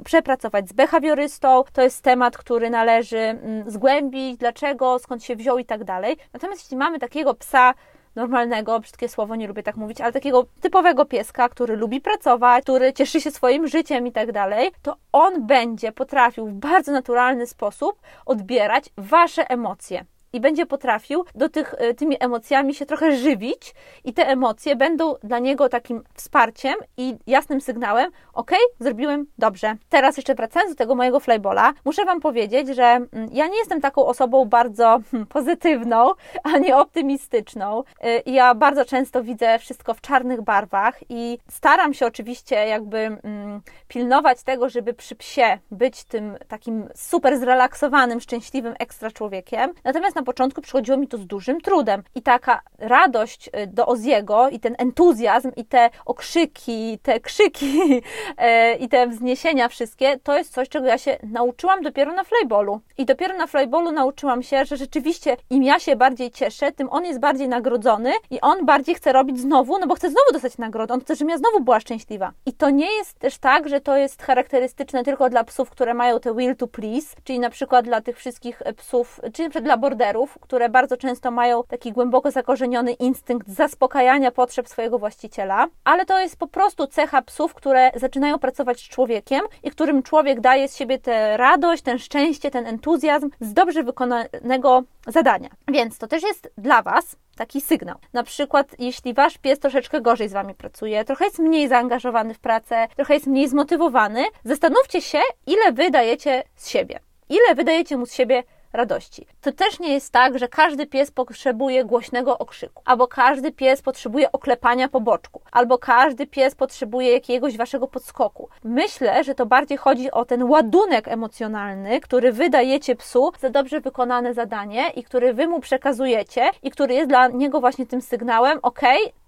przepracować 0.04 0.68
z 0.68 0.72
behawiorystą, 0.72 1.64
to 1.72 1.82
jest 1.82 2.02
temat, 2.02 2.38
który 2.38 2.70
należy 2.70 3.18
mm, 3.18 3.70
zgłębić, 3.70 4.36
dlaczego, 4.36 4.98
skąd 4.98 5.24
się 5.24 5.36
wziął 5.36 5.58
i 5.58 5.64
tak 5.64 5.84
dalej. 5.84 6.16
Natomiast 6.32 6.62
jeśli 6.62 6.76
mamy 6.76 6.98
takiego 6.98 7.34
psa, 7.34 7.74
normalnego, 8.14 8.80
brzydkie 8.80 9.08
słowo, 9.08 9.36
nie 9.36 9.48
lubię 9.48 9.62
tak 9.62 9.76
mówić, 9.76 10.00
ale 10.00 10.12
takiego 10.12 10.46
typowego 10.60 11.04
pieska, 11.04 11.48
który 11.48 11.76
lubi 11.76 12.00
pracować, 12.00 12.62
który 12.62 12.92
cieszy 12.92 13.20
się 13.20 13.30
swoim 13.30 13.68
życiem 13.68 14.06
i 14.06 14.12
tak 14.12 14.32
dalej, 14.32 14.70
to 14.82 14.96
on 15.12 15.46
będzie 15.46 15.92
potrafił 15.92 16.46
w 16.46 16.52
bardzo 16.52 16.92
naturalny 16.92 17.46
sposób 17.46 18.00
odbierać 18.26 18.90
Wasze 18.96 19.50
emocje 19.50 20.04
i 20.32 20.40
będzie 20.40 20.66
potrafił 20.66 21.24
do 21.34 21.48
tych, 21.48 21.74
e, 21.78 21.94
tymi 21.94 22.16
emocjami 22.20 22.74
się 22.74 22.86
trochę 22.86 23.16
żywić 23.16 23.74
i 24.04 24.12
te 24.12 24.28
emocje 24.28 24.76
będą 24.76 25.14
dla 25.22 25.38
niego 25.38 25.68
takim 25.68 26.02
wsparciem 26.14 26.74
i 26.96 27.16
jasnym 27.26 27.60
sygnałem, 27.60 28.10
ok, 28.32 28.50
zrobiłem 28.80 29.26
dobrze. 29.38 29.76
Teraz 29.88 30.16
jeszcze 30.16 30.34
wracając 30.34 30.72
do 30.72 30.76
tego 30.76 30.94
mojego 30.94 31.20
flybola, 31.20 31.72
muszę 31.84 32.04
Wam 32.04 32.20
powiedzieć, 32.20 32.68
że 32.68 32.84
mm, 32.84 33.28
ja 33.32 33.46
nie 33.46 33.58
jestem 33.58 33.80
taką 33.80 34.06
osobą 34.06 34.44
bardzo 34.44 35.00
hmm, 35.10 35.26
pozytywną, 35.26 36.10
ani 36.54 36.72
optymistyczną. 36.72 37.82
E, 38.00 38.30
ja 38.30 38.54
bardzo 38.54 38.84
często 38.84 39.22
widzę 39.22 39.58
wszystko 39.58 39.94
w 39.94 40.00
czarnych 40.00 40.42
barwach 40.42 41.00
i 41.08 41.38
staram 41.50 41.94
się 41.94 42.06
oczywiście 42.06 42.56
jakby 42.66 42.98
mm, 42.98 43.62
pilnować 43.88 44.42
tego, 44.42 44.68
żeby 44.68 44.94
przy 44.94 45.14
psie 45.14 45.58
być 45.70 46.04
tym 46.04 46.36
takim 46.48 46.88
super 46.94 47.38
zrelaksowanym, 47.38 48.20
szczęśliwym 48.20 48.74
ekstra 48.78 49.10
człowiekiem. 49.10 49.72
Natomiast 49.84 50.16
na 50.16 50.21
początku 50.24 50.62
przychodziło 50.62 50.98
mi 50.98 51.08
to 51.08 51.18
z 51.18 51.26
dużym 51.26 51.60
trudem. 51.60 52.02
I 52.14 52.22
taka 52.22 52.60
radość 52.78 53.48
y, 53.48 53.66
do 53.66 53.86
Oziego 53.86 54.48
i 54.48 54.60
ten 54.60 54.74
entuzjazm 54.78 55.50
i 55.56 55.64
te 55.64 55.90
okrzyki, 56.06 56.98
te 57.02 57.20
krzyki 57.20 58.02
e, 58.36 58.74
i 58.82 58.88
te 58.88 59.06
wzniesienia 59.06 59.68
wszystkie, 59.68 60.18
to 60.18 60.38
jest 60.38 60.52
coś, 60.52 60.68
czego 60.68 60.86
ja 60.86 60.98
się 60.98 61.18
nauczyłam 61.22 61.82
dopiero 61.82 62.12
na 62.12 62.24
flyballu. 62.24 62.80
I 62.98 63.04
dopiero 63.04 63.36
na 63.36 63.46
flyballu 63.46 63.92
nauczyłam 63.92 64.42
się, 64.42 64.64
że 64.64 64.76
rzeczywiście 64.76 65.36
im 65.50 65.62
ja 65.62 65.78
się 65.78 65.96
bardziej 65.96 66.30
cieszę, 66.30 66.72
tym 66.72 66.88
on 66.90 67.04
jest 67.04 67.20
bardziej 67.20 67.48
nagrodzony 67.48 68.12
i 68.30 68.40
on 68.40 68.66
bardziej 68.66 68.94
chce 68.94 69.12
robić 69.12 69.40
znowu, 69.40 69.78
no 69.78 69.86
bo 69.86 69.94
chce 69.94 70.10
znowu 70.10 70.32
dostać 70.32 70.58
nagrodę. 70.58 70.94
On 70.94 71.00
chce, 71.00 71.16
żebym 71.16 71.30
ja 71.30 71.38
znowu 71.38 71.60
była 71.60 71.80
szczęśliwa. 71.80 72.32
I 72.46 72.52
to 72.52 72.70
nie 72.70 72.92
jest 72.92 73.18
też 73.18 73.38
tak, 73.38 73.68
że 73.68 73.80
to 73.80 73.96
jest 73.96 74.22
charakterystyczne 74.22 75.04
tylko 75.04 75.30
dla 75.30 75.44
psów, 75.44 75.70
które 75.70 75.94
mają 75.94 76.20
te 76.20 76.34
will 76.34 76.56
to 76.56 76.66
please, 76.66 77.16
czyli 77.24 77.38
na 77.38 77.50
przykład 77.50 77.84
dla 77.84 78.00
tych 78.00 78.16
wszystkich 78.18 78.62
psów, 78.76 79.20
czyli 79.32 79.48
dla 79.48 79.76
borderów, 79.76 80.11
które 80.40 80.68
bardzo 80.68 80.96
często 80.96 81.30
mają 81.30 81.62
taki 81.64 81.92
głęboko 81.92 82.30
zakorzeniony 82.30 82.92
instynkt 82.92 83.48
zaspokajania 83.48 84.30
potrzeb 84.30 84.68
swojego 84.68 84.98
właściciela, 84.98 85.66
ale 85.84 86.06
to 86.06 86.18
jest 86.18 86.36
po 86.36 86.46
prostu 86.46 86.86
cecha 86.86 87.22
psów, 87.22 87.54
które 87.54 87.90
zaczynają 87.94 88.38
pracować 88.38 88.80
z 88.80 88.88
człowiekiem 88.88 89.40
i 89.62 89.70
którym 89.70 90.02
człowiek 90.02 90.40
daje 90.40 90.68
z 90.68 90.76
siebie 90.76 90.98
tę 90.98 91.36
radość, 91.36 91.82
ten 91.82 91.98
szczęście, 91.98 92.50
ten 92.50 92.66
entuzjazm 92.66 93.30
z 93.40 93.52
dobrze 93.52 93.82
wykonanego 93.82 94.82
zadania. 95.06 95.48
Więc 95.68 95.98
to 95.98 96.06
też 96.06 96.22
jest 96.22 96.52
dla 96.58 96.82
Was 96.82 97.16
taki 97.36 97.60
sygnał. 97.60 97.96
Na 98.12 98.22
przykład, 98.22 98.66
jeśli 98.78 99.14
wasz 99.14 99.38
pies 99.38 99.58
troszeczkę 99.58 100.00
gorzej 100.00 100.28
z 100.28 100.32
wami 100.32 100.54
pracuje, 100.54 101.04
trochę 101.04 101.24
jest 101.24 101.38
mniej 101.38 101.68
zaangażowany 101.68 102.34
w 102.34 102.38
pracę, 102.38 102.88
trochę 102.96 103.14
jest 103.14 103.26
mniej 103.26 103.48
zmotywowany, 103.48 104.24
zastanówcie 104.44 105.00
się, 105.00 105.18
ile 105.46 105.72
wy 105.72 105.90
dajecie 105.90 106.42
z 106.56 106.68
siebie. 106.68 107.00
Ile 107.28 107.54
wydajecie 107.54 107.96
mu 107.96 108.06
z 108.06 108.14
siebie 108.14 108.42
radości. 108.72 109.26
To 109.40 109.52
też 109.52 109.80
nie 109.80 109.92
jest 109.92 110.12
tak, 110.12 110.38
że 110.38 110.48
każdy 110.48 110.86
pies 110.86 111.10
potrzebuje 111.10 111.84
głośnego 111.84 112.38
okrzyku, 112.38 112.82
albo 112.84 113.08
każdy 113.08 113.52
pies 113.52 113.82
potrzebuje 113.82 114.32
oklepania 114.32 114.88
po 114.88 115.00
boczku, 115.00 115.40
albo 115.52 115.78
każdy 115.78 116.26
pies 116.26 116.54
potrzebuje 116.54 117.12
jakiegoś 117.12 117.56
waszego 117.56 117.88
podskoku. 117.88 118.48
Myślę, 118.64 119.24
że 119.24 119.34
to 119.34 119.46
bardziej 119.46 119.78
chodzi 119.78 120.10
o 120.10 120.24
ten 120.24 120.42
ładunek 120.42 121.08
emocjonalny, 121.08 122.00
który 122.00 122.32
wydajecie 122.32 122.96
psu 122.96 123.32
za 123.40 123.50
dobrze 123.50 123.80
wykonane 123.80 124.34
zadanie 124.34 124.88
i 124.88 125.04
który 125.04 125.34
wy 125.34 125.48
mu 125.48 125.60
przekazujecie 125.60 126.50
i 126.62 126.70
który 126.70 126.94
jest 126.94 127.08
dla 127.08 127.28
niego 127.28 127.60
właśnie 127.60 127.86
tym 127.86 128.00
sygnałem, 128.00 128.58
ok, 128.62 128.80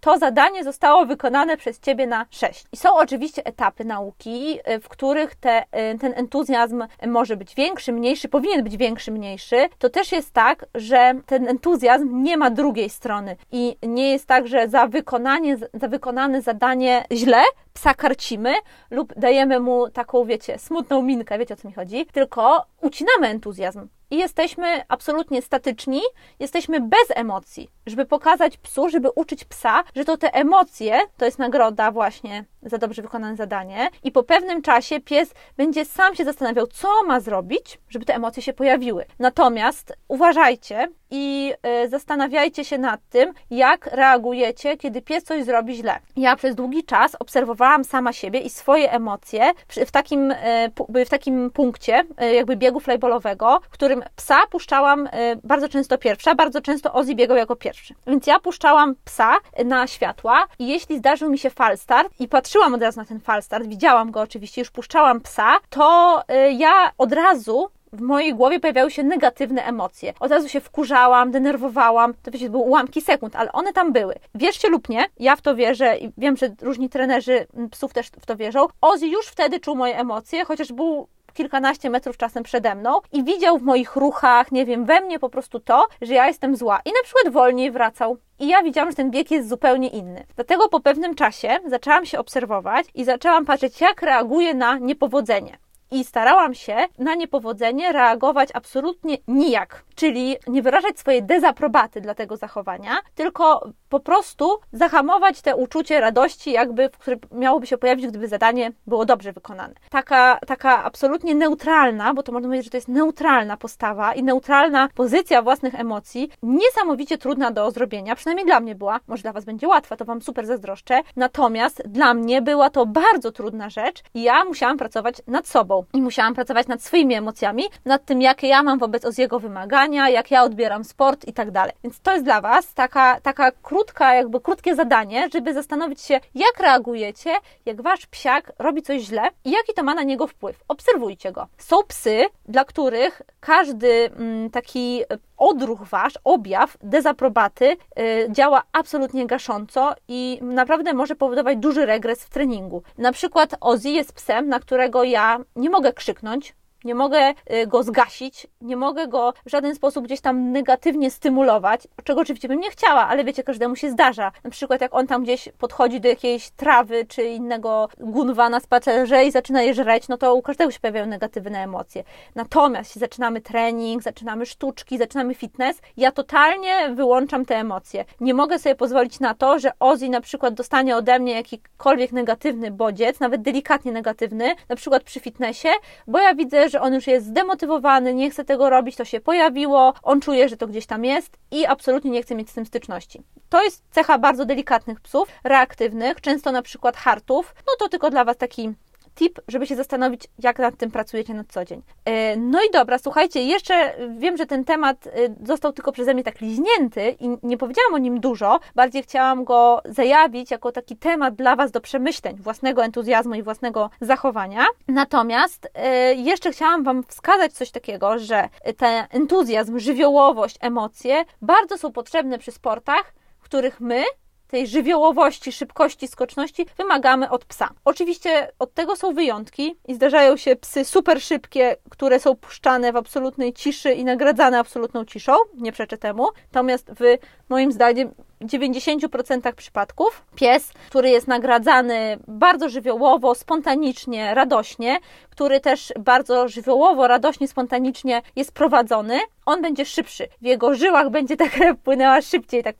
to 0.04 0.18
zadanie 0.18 0.64
zostało 0.64 1.06
wykonane 1.06 1.56
przez 1.56 1.80
ciebie 1.80 2.06
na 2.06 2.26
6. 2.30 2.64
I 2.72 2.76
są 2.76 2.94
oczywiście 2.94 3.46
etapy 3.46 3.84
nauki, 3.84 4.58
y, 4.70 4.80
w 4.80 4.88
których 4.88 5.34
te, 5.34 5.62
y, 5.62 5.98
ten 5.98 6.12
entuzjazm 6.16 6.84
może 7.06 7.36
być 7.36 7.54
większy, 7.54 7.92
mniejszy, 7.92 8.28
powinien 8.28 8.64
być 8.64 8.76
większy, 8.76 9.10
mniejszy. 9.10 9.68
To 9.78 9.90
też 9.90 10.12
jest 10.12 10.32
tak, 10.32 10.66
że 10.74 11.14
ten 11.26 11.48
entuzjazm 11.48 12.22
nie 12.22 12.36
ma 12.36 12.50
drugiej 12.50 12.90
strony 12.90 13.36
i 13.52 13.76
nie 13.82 14.12
jest 14.12 14.26
tak, 14.26 14.48
że 14.48 14.68
za 14.68 14.86
wykonanie, 14.86 15.56
za 15.74 15.88
wykonane 15.88 16.42
zadanie 16.42 17.04
źle 17.12 17.42
psa 17.74 17.94
karcimy 17.94 18.54
lub 18.90 19.14
dajemy 19.16 19.60
mu 19.60 19.90
taką, 19.90 20.24
wiecie, 20.24 20.58
smutną 20.58 21.02
minkę, 21.02 21.38
wiecie 21.38 21.54
o 21.54 21.56
co 21.56 21.68
mi 21.68 21.74
chodzi, 21.74 22.06
tylko 22.06 22.66
ucinamy 22.80 23.28
entuzjazm 23.28 23.88
i 24.10 24.16
jesteśmy 24.16 24.82
absolutnie 24.88 25.42
statyczni, 25.42 26.00
jesteśmy 26.38 26.80
bez 26.80 27.06
emocji, 27.14 27.70
żeby 27.86 28.06
pokazać 28.06 28.56
psu, 28.56 28.88
żeby 28.88 29.10
uczyć 29.10 29.44
psa, 29.44 29.84
że 29.96 30.04
to 30.04 30.16
te 30.16 30.34
emocje 30.34 31.00
to 31.16 31.24
jest 31.24 31.38
nagroda 31.38 31.90
właśnie 31.90 32.44
za 32.64 32.78
dobrze 32.78 33.02
wykonane 33.02 33.36
zadanie 33.36 33.88
i 34.02 34.12
po 34.12 34.22
pewnym 34.22 34.62
czasie 34.62 35.00
pies 35.00 35.34
będzie 35.56 35.84
sam 35.84 36.14
się 36.14 36.24
zastanawiał, 36.24 36.66
co 36.66 36.88
ma 37.06 37.20
zrobić, 37.20 37.78
żeby 37.88 38.04
te 38.04 38.14
emocje 38.14 38.42
się 38.42 38.52
pojawiły. 38.52 39.04
Natomiast 39.18 39.92
uważajcie 40.08 40.88
i 41.10 41.52
y, 41.84 41.88
zastanawiajcie 41.88 42.64
się 42.64 42.78
nad 42.78 43.00
tym, 43.10 43.32
jak 43.50 43.86
reagujecie, 43.86 44.76
kiedy 44.76 45.02
pies 45.02 45.24
coś 45.24 45.44
zrobi 45.44 45.74
źle. 45.74 45.98
Ja 46.16 46.36
przez 46.36 46.54
długi 46.54 46.84
czas 46.84 47.16
obserwowałam 47.18 47.84
sama 47.84 48.12
siebie 48.12 48.40
i 48.40 48.50
swoje 48.50 48.92
emocje 48.92 49.52
w 49.68 49.90
takim, 49.90 50.30
y, 50.30 51.04
w 51.06 51.08
takim 51.08 51.50
punkcie, 51.50 52.04
y, 52.22 52.34
jakby 52.34 52.56
biegu 52.56 52.80
flyballowego, 52.80 53.60
w 53.64 53.68
którym 53.68 54.02
psa 54.16 54.46
puszczałam 54.50 55.08
bardzo 55.44 55.68
często 55.68 55.98
pierwsza, 55.98 56.34
bardzo 56.34 56.60
często 56.60 56.92
Ozzy 56.92 57.14
biegał 57.14 57.36
jako 57.36 57.56
pierwszy. 57.56 57.94
Więc 58.06 58.26
ja 58.26 58.38
puszczałam 58.40 58.94
psa 59.04 59.36
na 59.64 59.86
światła 59.86 60.46
i 60.58 60.68
jeśli 60.68 60.98
zdarzył 60.98 61.30
mi 61.30 61.38
się 61.38 61.50
falstart 61.50 62.20
i 62.20 62.28
patrzyłam 62.28 62.53
od 62.60 62.82
razu 62.82 63.00
na 63.00 63.06
ten 63.06 63.20
falstart, 63.20 63.66
widziałam 63.66 64.10
go 64.10 64.20
oczywiście, 64.20 64.60
już 64.60 64.70
puszczałam 64.70 65.20
psa, 65.20 65.58
to 65.70 66.22
ja 66.52 66.92
od 66.98 67.12
razu 67.12 67.68
w 67.92 68.00
mojej 68.00 68.34
głowie 68.34 68.60
pojawiały 68.60 68.90
się 68.90 69.02
negatywne 69.02 69.64
emocje. 69.64 70.12
Od 70.20 70.30
razu 70.30 70.48
się 70.48 70.60
wkurzałam, 70.60 71.30
denerwowałam. 71.30 72.14
To 72.22 72.30
wiecie, 72.30 72.50
były 72.50 72.62
ułamki 72.62 73.00
sekund, 73.00 73.36
ale 73.36 73.52
one 73.52 73.72
tam 73.72 73.92
były. 73.92 74.14
Wierzcie 74.34 74.68
lub 74.68 74.88
nie, 74.88 75.06
ja 75.18 75.36
w 75.36 75.40
to 75.40 75.54
wierzę 75.56 75.98
i 75.98 76.12
wiem, 76.18 76.36
że 76.36 76.50
różni 76.60 76.88
trenerzy 76.88 77.46
psów 77.70 77.92
też 77.92 78.06
w 78.06 78.26
to 78.26 78.36
wierzą. 78.36 78.66
Ozzy 78.80 79.06
już 79.06 79.26
wtedy 79.26 79.60
czuł 79.60 79.76
moje 79.76 79.98
emocje, 79.98 80.44
chociaż 80.44 80.72
był 80.72 81.08
kilkanaście 81.34 81.90
metrów 81.90 82.16
czasem 82.16 82.42
przede 82.42 82.74
mną 82.74 82.98
i 83.12 83.24
widział 83.24 83.58
w 83.58 83.62
moich 83.62 83.96
ruchach, 83.96 84.52
nie 84.52 84.66
wiem, 84.66 84.84
we 84.84 85.00
mnie 85.00 85.18
po 85.18 85.28
prostu 85.28 85.60
to, 85.60 85.86
że 86.02 86.14
ja 86.14 86.26
jestem 86.26 86.56
zła. 86.56 86.80
I 86.84 86.88
na 86.88 87.02
przykład 87.04 87.32
wolniej 87.32 87.70
wracał. 87.70 88.16
I 88.38 88.48
ja 88.48 88.62
widziałam, 88.62 88.90
że 88.90 88.96
ten 88.96 89.10
bieg 89.10 89.30
jest 89.30 89.48
zupełnie 89.48 89.88
inny. 89.88 90.26
Dlatego 90.34 90.68
po 90.68 90.80
pewnym 90.80 91.14
czasie 91.14 91.58
zaczęłam 91.66 92.06
się 92.06 92.18
obserwować 92.18 92.86
i 92.94 93.04
zaczęłam 93.04 93.44
patrzeć, 93.44 93.80
jak 93.80 94.02
reaguje 94.02 94.54
na 94.54 94.78
niepowodzenie 94.78 95.63
i 95.94 96.04
starałam 96.04 96.54
się 96.54 96.76
na 96.98 97.14
niepowodzenie 97.14 97.92
reagować 97.92 98.48
absolutnie 98.54 99.18
nijak, 99.28 99.84
czyli 99.94 100.36
nie 100.46 100.62
wyrażać 100.62 100.98
swojej 100.98 101.22
dezaprobaty 101.22 102.00
dla 102.00 102.14
tego 102.14 102.36
zachowania, 102.36 102.90
tylko 103.14 103.68
po 103.88 104.00
prostu 104.00 104.58
zahamować 104.72 105.40
te 105.40 105.56
uczucie 105.56 106.00
radości, 106.00 106.52
jakby, 106.52 106.90
które 106.98 107.16
miałoby 107.32 107.66
się 107.66 107.78
pojawić, 107.78 108.06
gdyby 108.06 108.28
zadanie 108.28 108.72
było 108.86 109.04
dobrze 109.04 109.32
wykonane. 109.32 109.74
Taka, 109.90 110.38
taka 110.46 110.84
absolutnie 110.84 111.34
neutralna, 111.34 112.14
bo 112.14 112.22
to 112.22 112.32
można 112.32 112.48
powiedzieć, 112.48 112.64
że 112.64 112.70
to 112.70 112.76
jest 112.76 112.88
neutralna 112.88 113.56
postawa 113.56 114.14
i 114.14 114.22
neutralna 114.22 114.88
pozycja 114.94 115.42
własnych 115.42 115.74
emocji, 115.74 116.30
niesamowicie 116.42 117.18
trudna 117.18 117.50
do 117.50 117.70
zrobienia, 117.70 118.16
przynajmniej 118.16 118.46
dla 118.46 118.60
mnie 118.60 118.74
była, 118.74 119.00
może 119.06 119.22
dla 119.22 119.32
Was 119.32 119.44
będzie 119.44 119.68
łatwa, 119.68 119.96
to 119.96 120.04
Wam 120.04 120.22
super 120.22 120.46
zazdroszczę, 120.46 121.00
natomiast 121.16 121.82
dla 121.88 122.14
mnie 122.14 122.42
była 122.42 122.70
to 122.70 122.86
bardzo 122.86 123.32
trudna 123.32 123.70
rzecz 123.70 124.02
i 124.14 124.22
ja 124.22 124.44
musiałam 124.44 124.76
pracować 124.76 125.22
nad 125.26 125.46
sobą 125.48 125.83
i 125.92 126.02
musiałam 126.02 126.34
pracować 126.34 126.66
nad 126.66 126.82
swoimi 126.82 127.14
emocjami, 127.14 127.64
nad 127.84 128.04
tym, 128.04 128.22
jakie 128.22 128.48
ja 128.48 128.62
mam 128.62 128.78
wobec 128.78 129.18
jego 129.18 129.40
wymagania, 129.40 130.08
jak 130.08 130.30
ja 130.30 130.42
odbieram 130.42 130.84
sport 130.84 131.28
i 131.28 131.32
tak 131.32 131.50
dalej. 131.50 131.72
Więc 131.84 132.00
to 132.00 132.12
jest 132.12 132.24
dla 132.24 132.40
Was 132.40 132.74
taka, 132.74 133.20
taka 133.20 133.50
krótka, 133.62 134.14
jakby 134.14 134.40
krótkie 134.40 134.74
zadanie, 134.74 135.28
żeby 135.32 135.54
zastanowić 135.54 136.00
się, 136.00 136.20
jak 136.34 136.60
reagujecie, 136.60 137.30
jak 137.66 137.82
Wasz 137.82 138.06
psiak 138.06 138.52
robi 138.58 138.82
coś 138.82 139.02
źle 139.02 139.22
i 139.44 139.50
jaki 139.50 139.74
to 139.74 139.82
ma 139.82 139.94
na 139.94 140.02
niego 140.02 140.26
wpływ. 140.26 140.64
Obserwujcie 140.68 141.32
go. 141.32 141.46
Są 141.58 141.76
psy, 141.88 142.24
dla 142.48 142.64
których 142.64 143.22
każdy 143.40 144.10
mm, 144.16 144.50
taki 144.50 145.02
odruch 145.48 145.82
wasz, 145.82 146.18
objaw 146.24 146.76
dezaprobaty 146.82 147.76
y, 147.98 148.26
działa 148.30 148.62
absolutnie 148.72 149.26
gasząco 149.26 149.94
i 150.08 150.38
naprawdę 150.42 150.92
może 150.92 151.14
powodować 151.14 151.58
duży 151.58 151.86
regres 151.86 152.24
w 152.24 152.30
treningu. 152.30 152.82
Na 152.98 153.12
przykład 153.12 153.54
Ozzy 153.60 153.90
jest 153.90 154.12
psem, 154.12 154.48
na 154.48 154.60
którego 154.60 155.04
ja 155.04 155.38
nie 155.56 155.70
mogę 155.70 155.92
krzyknąć, 155.92 156.54
nie 156.84 156.94
mogę 156.94 157.30
y, 157.30 157.66
go 157.66 157.82
zgasić, 157.82 158.46
nie 158.60 158.76
mogę 158.76 159.08
go 159.08 159.32
w 159.46 159.50
żaden 159.50 159.74
sposób 159.74 160.04
gdzieś 160.04 160.20
tam 160.20 160.52
negatywnie 160.52 161.10
stymulować, 161.10 161.88
czego 162.04 162.20
oczywiście 162.20 162.48
bym 162.48 162.60
nie 162.60 162.70
chciała, 162.70 163.08
ale 163.08 163.24
wiecie, 163.24 163.42
każdemu 163.42 163.76
się 163.76 163.90
zdarza. 163.90 164.32
Na 164.44 164.50
przykład 164.50 164.80
jak 164.80 164.94
on 164.94 165.06
tam 165.06 165.22
gdzieś 165.22 165.48
podchodzi 165.58 166.00
do 166.00 166.08
jakiejś 166.08 166.50
trawy 166.50 167.06
czy 167.08 167.24
innego 167.24 167.88
gunwa 167.98 168.48
na 168.48 168.60
spacerze 168.60 169.24
i 169.24 169.30
zaczyna 169.30 169.62
je 169.62 169.74
żreć, 169.74 170.08
no 170.08 170.16
to 170.16 170.34
u 170.34 170.42
każdego 170.42 170.70
się 170.70 170.80
pojawiają 170.80 171.06
negatywne 171.06 171.62
emocje. 171.62 172.04
Natomiast 172.34 172.90
jeśli 172.90 173.00
zaczynamy 173.00 173.40
trening, 173.40 174.02
zaczynamy 174.02 174.46
sztuczki, 174.46 174.98
zaczynamy 174.98 175.34
fitness, 175.34 175.80
ja 175.96 176.12
totalnie 176.12 176.90
wyłączam 176.94 177.44
te 177.44 177.56
emocje. 177.56 178.04
Nie 178.20 178.34
mogę 178.34 178.58
sobie 178.58 178.74
pozwolić 178.74 179.20
na 179.20 179.34
to, 179.34 179.58
że 179.58 179.70
Ozzy 179.80 180.08
na 180.08 180.20
przykład 180.20 180.54
dostanie 180.54 180.96
ode 180.96 181.18
mnie 181.18 181.32
jakikolwiek 181.32 182.12
negatywny 182.12 182.70
bodziec, 182.70 183.20
nawet 183.20 183.42
delikatnie 183.42 183.92
negatywny, 183.92 184.54
na 184.68 184.76
przykład 184.76 185.02
przy 185.02 185.20
fitnessie, 185.20 185.68
bo 186.06 186.18
ja 186.18 186.34
widzę, 186.34 186.68
że 186.68 186.73
on 186.80 186.94
już 186.94 187.06
jest 187.06 187.26
zdemotywowany, 187.26 188.14
nie 188.14 188.30
chce 188.30 188.44
tego 188.44 188.70
robić, 188.70 188.96
to 188.96 189.04
się 189.04 189.20
pojawiło, 189.20 189.94
on 190.02 190.20
czuje, 190.20 190.48
że 190.48 190.56
to 190.56 190.66
gdzieś 190.66 190.86
tam 190.86 191.04
jest 191.04 191.36
i 191.50 191.66
absolutnie 191.66 192.10
nie 192.10 192.22
chce 192.22 192.34
mieć 192.34 192.50
z 192.50 192.54
tym 192.54 192.66
styczności. 192.66 193.22
To 193.48 193.64
jest 193.64 193.82
cecha 193.90 194.18
bardzo 194.18 194.44
delikatnych 194.44 195.00
psów, 195.00 195.28
reaktywnych, 195.44 196.20
często 196.20 196.52
na 196.52 196.62
przykład 196.62 196.96
hartów. 196.96 197.54
No 197.66 197.72
to 197.78 197.88
tylko 197.88 198.10
dla 198.10 198.24
Was 198.24 198.36
taki 198.36 198.74
tip, 199.14 199.40
żeby 199.48 199.66
się 199.66 199.76
zastanowić, 199.76 200.22
jak 200.38 200.58
nad 200.58 200.76
tym 200.76 200.90
pracujecie 200.90 201.34
na 201.34 201.44
co 201.48 201.64
dzień. 201.64 201.82
E, 202.04 202.36
no 202.36 202.58
i 202.62 202.70
dobra, 202.72 202.98
słuchajcie, 202.98 203.42
jeszcze 203.42 203.94
wiem, 204.18 204.36
że 204.36 204.46
ten 204.46 204.64
temat 204.64 205.06
e, 205.06 205.10
został 205.46 205.72
tylko 205.72 205.92
przeze 205.92 206.14
mnie 206.14 206.24
tak 206.24 206.40
liźnięty 206.40 207.16
i 207.20 207.28
nie 207.42 207.58
powiedziałam 207.58 207.94
o 207.94 207.98
nim 207.98 208.20
dużo, 208.20 208.60
bardziej 208.74 209.02
chciałam 209.02 209.44
go 209.44 209.82
zajawić 209.84 210.50
jako 210.50 210.72
taki 210.72 210.96
temat 210.96 211.34
dla 211.34 211.56
Was 211.56 211.70
do 211.70 211.80
przemyśleń, 211.80 212.36
własnego 212.36 212.84
entuzjazmu 212.84 213.34
i 213.34 213.42
własnego 213.42 213.90
zachowania. 214.00 214.64
Natomiast 214.88 215.68
e, 215.74 216.14
jeszcze 216.14 216.52
chciałam 216.52 216.84
Wam 216.84 217.02
wskazać 217.02 217.52
coś 217.52 217.70
takiego, 217.70 218.18
że 218.18 218.48
ten 218.76 219.06
entuzjazm, 219.10 219.78
żywiołowość, 219.78 220.56
emocje 220.60 221.24
bardzo 221.42 221.78
są 221.78 221.92
potrzebne 221.92 222.38
przy 222.38 222.52
sportach, 222.52 223.14
w 223.38 223.44
których 223.44 223.80
my 223.80 224.04
tej 224.54 224.66
żywiołowości, 224.66 225.52
szybkości, 225.52 226.08
skoczności 226.08 226.66
wymagamy 226.76 227.30
od 227.30 227.44
psa. 227.44 227.70
Oczywiście 227.84 228.52
od 228.58 228.74
tego 228.74 228.96
są 228.96 229.14
wyjątki 229.14 229.76
i 229.88 229.94
zdarzają 229.94 230.36
się 230.36 230.56
psy 230.56 230.84
super 230.84 231.22
szybkie, 231.22 231.76
które 231.90 232.20
są 232.20 232.36
puszczane 232.36 232.92
w 232.92 232.96
absolutnej 232.96 233.52
ciszy 233.52 233.92
i 233.92 234.04
nagradzane 234.04 234.58
absolutną 234.58 235.04
ciszą, 235.04 235.32
nie 235.54 235.72
przeczę 235.72 235.98
temu. 235.98 236.28
Natomiast 236.52 236.90
w 237.00 237.18
moim 237.48 237.72
zdaniem 237.72 238.14
90% 238.40 239.52
przypadków 239.52 240.22
pies, 240.34 240.72
który 240.88 241.10
jest 241.10 241.28
nagradzany 241.28 242.18
bardzo 242.28 242.68
żywiołowo, 242.68 243.34
spontanicznie, 243.34 244.34
radośnie, 244.34 244.98
który 245.30 245.60
też 245.60 245.92
bardzo 245.98 246.48
żywiołowo, 246.48 247.08
radośnie, 247.08 247.48
spontanicznie 247.48 248.22
jest 248.36 248.52
prowadzony, 248.52 249.20
on 249.46 249.62
będzie 249.62 249.84
szybszy. 249.84 250.28
W 250.42 250.44
jego 250.44 250.74
żyłach 250.74 251.10
będzie 251.10 251.36
ta 251.36 251.48
krew 251.48 251.78
płynęła 251.84 252.22
szybciej, 252.22 252.62
tak 252.62 252.76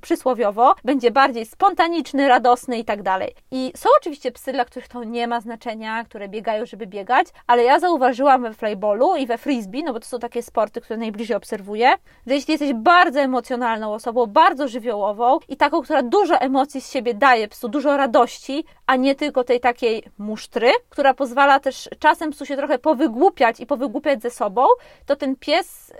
przysłowiowo, 0.00 0.74
będzie 0.84 1.10
bardziej 1.10 1.46
spontaniczny, 1.46 2.28
radosny 2.28 2.78
i 2.78 2.84
tak 2.84 3.02
dalej. 3.02 3.34
I 3.50 3.72
są 3.76 3.88
oczywiście 4.00 4.32
psy, 4.32 4.52
dla 4.52 4.64
których 4.64 4.88
to 4.88 5.04
nie 5.04 5.28
ma 5.28 5.40
znaczenia, 5.40 6.04
które 6.04 6.28
biegają, 6.28 6.66
żeby 6.66 6.86
biegać, 6.86 7.26
ale 7.46 7.62
ja 7.62 7.80
zauważyłam 7.80 8.42
we 8.42 8.54
flyballu 8.54 9.16
i 9.16 9.26
we 9.26 9.38
frisbee, 9.38 9.84
no 9.84 9.92
bo 9.92 10.00
to 10.00 10.06
są 10.06 10.18
takie 10.18 10.42
sporty, 10.42 10.80
które 10.80 10.96
najbliżej 10.96 11.36
obserwuję, 11.36 11.92
że 12.26 12.34
jeśli 12.34 12.52
jesteś 12.52 12.72
bardzo 12.72 13.20
emocjonalną 13.20 13.94
osobą, 13.94 14.26
bardzo 14.26 14.68
żywiołową, 14.68 14.93
żywiołową 14.94 15.38
i 15.48 15.56
taką, 15.56 15.82
która 15.82 16.02
dużo 16.02 16.40
emocji 16.40 16.80
z 16.80 16.90
siebie 16.90 17.14
daje 17.14 17.48
psu, 17.48 17.68
dużo 17.68 17.96
radości, 17.96 18.64
a 18.86 18.96
nie 18.96 19.14
tylko 19.14 19.44
tej 19.44 19.60
takiej 19.60 20.02
musztry, 20.18 20.70
która 20.88 21.14
pozwala 21.14 21.60
też 21.60 21.88
czasem 21.98 22.30
psu 22.30 22.46
się 22.46 22.56
trochę 22.56 22.78
powygłupiać 22.78 23.60
i 23.60 23.66
powygłupiać 23.66 24.22
ze 24.22 24.30
sobą, 24.30 24.66
to 25.06 25.16
ten 25.16 25.36
pies 25.36 25.92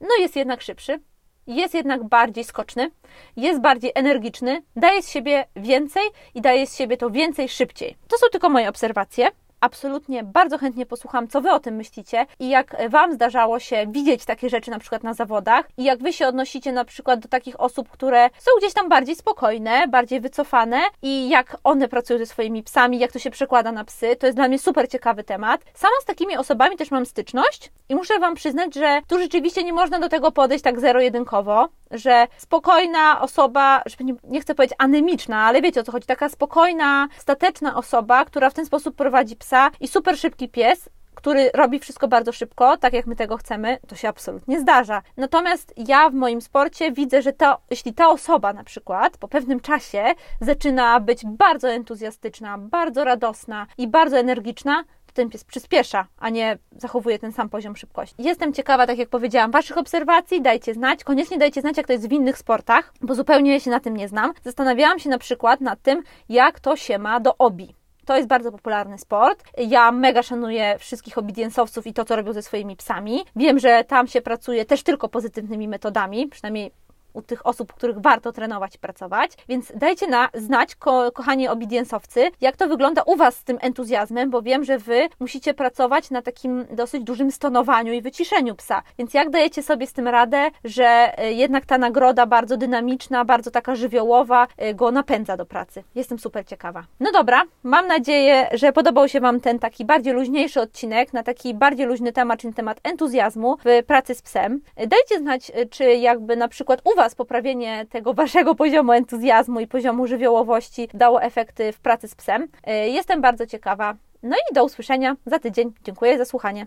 no 0.00 0.08
jest 0.18 0.36
jednak 0.36 0.62
szybszy, 0.62 1.00
jest 1.46 1.74
jednak 1.74 2.04
bardziej 2.04 2.44
skoczny, 2.44 2.90
jest 3.36 3.60
bardziej 3.60 3.92
energiczny, 3.94 4.62
daje 4.76 5.02
z 5.02 5.10
siebie 5.10 5.46
więcej 5.56 6.02
i 6.34 6.40
daje 6.40 6.66
z 6.66 6.76
siebie 6.76 6.96
to 6.96 7.10
więcej 7.10 7.48
szybciej. 7.48 7.96
To 8.08 8.18
są 8.18 8.26
tylko 8.32 8.48
moje 8.48 8.68
obserwacje 8.68 9.28
absolutnie 9.62 10.24
bardzo 10.24 10.58
chętnie 10.58 10.86
posłucham, 10.86 11.28
co 11.28 11.40
Wy 11.40 11.50
o 11.50 11.60
tym 11.60 11.74
myślicie 11.74 12.26
i 12.38 12.48
jak 12.48 12.90
Wam 12.90 13.14
zdarzało 13.14 13.58
się 13.58 13.86
widzieć 13.88 14.24
takie 14.24 14.50
rzeczy 14.50 14.70
na 14.70 14.78
przykład 14.78 15.02
na 15.02 15.14
zawodach 15.14 15.68
i 15.76 15.84
jak 15.84 16.02
Wy 16.02 16.12
się 16.12 16.26
odnosicie 16.26 16.72
na 16.72 16.84
przykład 16.84 17.20
do 17.20 17.28
takich 17.28 17.60
osób, 17.60 17.88
które 17.88 18.30
są 18.38 18.50
gdzieś 18.58 18.72
tam 18.72 18.88
bardziej 18.88 19.16
spokojne, 19.16 19.88
bardziej 19.88 20.20
wycofane 20.20 20.80
i 21.02 21.28
jak 21.28 21.56
one 21.64 21.88
pracują 21.88 22.18
ze 22.18 22.26
swoimi 22.26 22.62
psami, 22.62 22.98
jak 22.98 23.12
to 23.12 23.18
się 23.18 23.30
przekłada 23.30 23.72
na 23.72 23.84
psy. 23.84 24.16
To 24.16 24.26
jest 24.26 24.38
dla 24.38 24.48
mnie 24.48 24.58
super 24.58 24.88
ciekawy 24.88 25.24
temat. 25.24 25.64
Sama 25.74 25.94
z 26.02 26.04
takimi 26.04 26.36
osobami 26.36 26.76
też 26.76 26.90
mam 26.90 27.06
styczność 27.06 27.72
i 27.88 27.94
muszę 27.94 28.18
Wam 28.18 28.34
przyznać, 28.34 28.74
że 28.74 29.00
tu 29.08 29.18
rzeczywiście 29.18 29.64
nie 29.64 29.72
można 29.72 29.98
do 29.98 30.08
tego 30.08 30.32
podejść 30.32 30.64
tak 30.64 30.80
zero-jedynkowo, 30.80 31.68
że 31.92 32.28
spokojna 32.36 33.20
osoba, 33.20 33.82
żeby 33.86 34.04
nie, 34.04 34.14
nie 34.24 34.40
chcę 34.40 34.54
powiedzieć 34.54 34.76
anemiczna, 34.78 35.44
ale 35.44 35.62
wiecie 35.62 35.80
o 35.80 35.84
co 35.84 35.92
chodzi, 35.92 36.06
taka 36.06 36.28
spokojna, 36.28 37.08
stateczna 37.18 37.76
osoba, 37.76 38.24
która 38.24 38.50
w 38.50 38.54
ten 38.54 38.66
sposób 38.66 38.96
prowadzi 38.96 39.36
psa 39.36 39.70
i 39.80 39.88
super 39.88 40.18
szybki 40.18 40.48
pies, 40.48 40.88
który 41.14 41.50
robi 41.54 41.78
wszystko 41.78 42.08
bardzo 42.08 42.32
szybko, 42.32 42.76
tak 42.76 42.92
jak 42.92 43.06
my 43.06 43.16
tego 43.16 43.36
chcemy, 43.36 43.78
to 43.88 43.96
się 43.96 44.08
absolutnie 44.08 44.60
zdarza. 44.60 45.02
Natomiast 45.16 45.74
ja 45.76 46.10
w 46.10 46.14
moim 46.14 46.40
sporcie 46.40 46.92
widzę, 46.92 47.22
że 47.22 47.32
to, 47.32 47.58
jeśli 47.70 47.94
ta 47.94 48.08
osoba 48.08 48.52
na 48.52 48.64
przykład 48.64 49.18
po 49.18 49.28
pewnym 49.28 49.60
czasie 49.60 50.04
zaczyna 50.40 51.00
być 51.00 51.26
bardzo 51.26 51.68
entuzjastyczna, 51.68 52.58
bardzo 52.58 53.04
radosna 53.04 53.66
i 53.78 53.88
bardzo 53.88 54.18
energiczna, 54.18 54.84
ten 55.12 55.30
pies 55.30 55.44
przyspiesza, 55.44 56.06
a 56.18 56.30
nie 56.30 56.58
zachowuje 56.76 57.18
ten 57.18 57.32
sam 57.32 57.48
poziom 57.48 57.76
szybkości. 57.76 58.14
Jestem 58.18 58.52
ciekawa, 58.52 58.86
tak 58.86 58.98
jak 58.98 59.08
powiedziałam, 59.08 59.50
Waszych 59.50 59.78
obserwacji, 59.78 60.42
dajcie 60.42 60.74
znać. 60.74 61.04
Koniecznie 61.04 61.38
dajcie 61.38 61.60
znać, 61.60 61.76
jak 61.76 61.86
to 61.86 61.92
jest 61.92 62.08
w 62.08 62.12
innych 62.12 62.38
sportach, 62.38 62.94
bo 63.00 63.14
zupełnie 63.14 63.60
się 63.60 63.70
na 63.70 63.80
tym 63.80 63.96
nie 63.96 64.08
znam. 64.08 64.32
Zastanawiałam 64.44 64.98
się 64.98 65.10
na 65.10 65.18
przykład 65.18 65.60
nad 65.60 65.82
tym, 65.82 66.02
jak 66.28 66.60
to 66.60 66.76
się 66.76 66.98
ma 66.98 67.20
do 67.20 67.36
obi. 67.38 67.74
To 68.04 68.16
jest 68.16 68.28
bardzo 68.28 68.52
popularny 68.52 68.98
sport. 68.98 69.44
Ja 69.58 69.92
mega 69.92 70.22
szanuję 70.22 70.76
wszystkich 70.78 71.18
obediensowców 71.18 71.86
i 71.86 71.92
to, 71.92 72.04
co 72.04 72.16
robią 72.16 72.32
ze 72.32 72.42
swoimi 72.42 72.76
psami. 72.76 73.24
Wiem, 73.36 73.58
że 73.58 73.84
tam 73.84 74.06
się 74.06 74.22
pracuje 74.22 74.64
też 74.64 74.82
tylko 74.82 75.08
pozytywnymi 75.08 75.68
metodami, 75.68 76.28
przynajmniej 76.28 76.72
u 77.12 77.22
tych 77.22 77.46
osób, 77.46 77.72
których 77.72 77.98
warto 77.98 78.32
trenować 78.32 78.78
pracować. 78.78 79.32
Więc 79.48 79.72
dajcie 79.74 80.06
na 80.06 80.28
znać, 80.34 80.74
ko, 80.74 81.12
kochani 81.12 81.48
obediensowcy, 81.48 82.30
jak 82.40 82.56
to 82.56 82.68
wygląda 82.68 83.02
u 83.02 83.16
Was 83.16 83.36
z 83.36 83.44
tym 83.44 83.58
entuzjazmem, 83.60 84.30
bo 84.30 84.42
wiem, 84.42 84.64
że 84.64 84.78
Wy 84.78 85.08
musicie 85.20 85.54
pracować 85.54 86.10
na 86.10 86.22
takim 86.22 86.66
dosyć 86.70 87.04
dużym 87.04 87.30
stonowaniu 87.30 87.92
i 87.92 88.02
wyciszeniu 88.02 88.54
psa. 88.54 88.82
Więc 88.98 89.14
jak 89.14 89.30
dajecie 89.30 89.62
sobie 89.62 89.86
z 89.86 89.92
tym 89.92 90.08
radę, 90.08 90.50
że 90.64 91.18
e, 91.18 91.32
jednak 91.32 91.66
ta 91.66 91.78
nagroda 91.78 92.26
bardzo 92.26 92.56
dynamiczna, 92.56 93.24
bardzo 93.24 93.50
taka 93.50 93.74
żywiołowa 93.74 94.46
e, 94.56 94.74
go 94.74 94.90
napędza 94.90 95.36
do 95.36 95.46
pracy? 95.46 95.84
Jestem 95.94 96.18
super 96.18 96.46
ciekawa. 96.46 96.84
No 97.00 97.12
dobra, 97.12 97.42
mam 97.62 97.86
nadzieję, 97.86 98.48
że 98.52 98.72
podobał 98.72 99.08
się 99.08 99.20
Wam 99.20 99.40
ten 99.40 99.58
taki 99.58 99.84
bardziej 99.84 100.12
luźniejszy 100.12 100.60
odcinek 100.60 101.12
na 101.12 101.22
taki 101.22 101.54
bardziej 101.54 101.86
luźny 101.86 102.12
temat, 102.12 102.40
czyli 102.40 102.54
temat 102.54 102.80
entuzjazmu 102.82 103.56
w 103.64 103.86
pracy 103.86 104.14
z 104.14 104.22
psem. 104.22 104.60
E, 104.76 104.86
dajcie 104.86 105.18
znać, 105.18 105.52
czy 105.70 105.84
jakby 105.84 106.36
na 106.36 106.48
przykład 106.48 106.80
u 106.84 106.96
Was 106.96 107.01
Was 107.02 107.14
poprawienie 107.14 107.86
tego 107.90 108.14
Waszego 108.14 108.54
poziomu 108.54 108.92
entuzjazmu 108.92 109.60
i 109.60 109.66
poziomu 109.66 110.06
żywiołowości 110.06 110.88
dało 110.94 111.22
efekty 111.22 111.72
w 111.72 111.80
pracy 111.80 112.08
z 112.08 112.14
psem. 112.14 112.48
E, 112.64 112.88
jestem 112.88 113.20
bardzo 113.20 113.46
ciekawa. 113.46 113.96
No 114.22 114.36
i 114.36 114.54
do 114.54 114.64
usłyszenia 114.64 115.16
za 115.26 115.38
tydzień. 115.38 115.72
Dziękuję 115.84 116.18
za 116.18 116.24
słuchanie. 116.24 116.60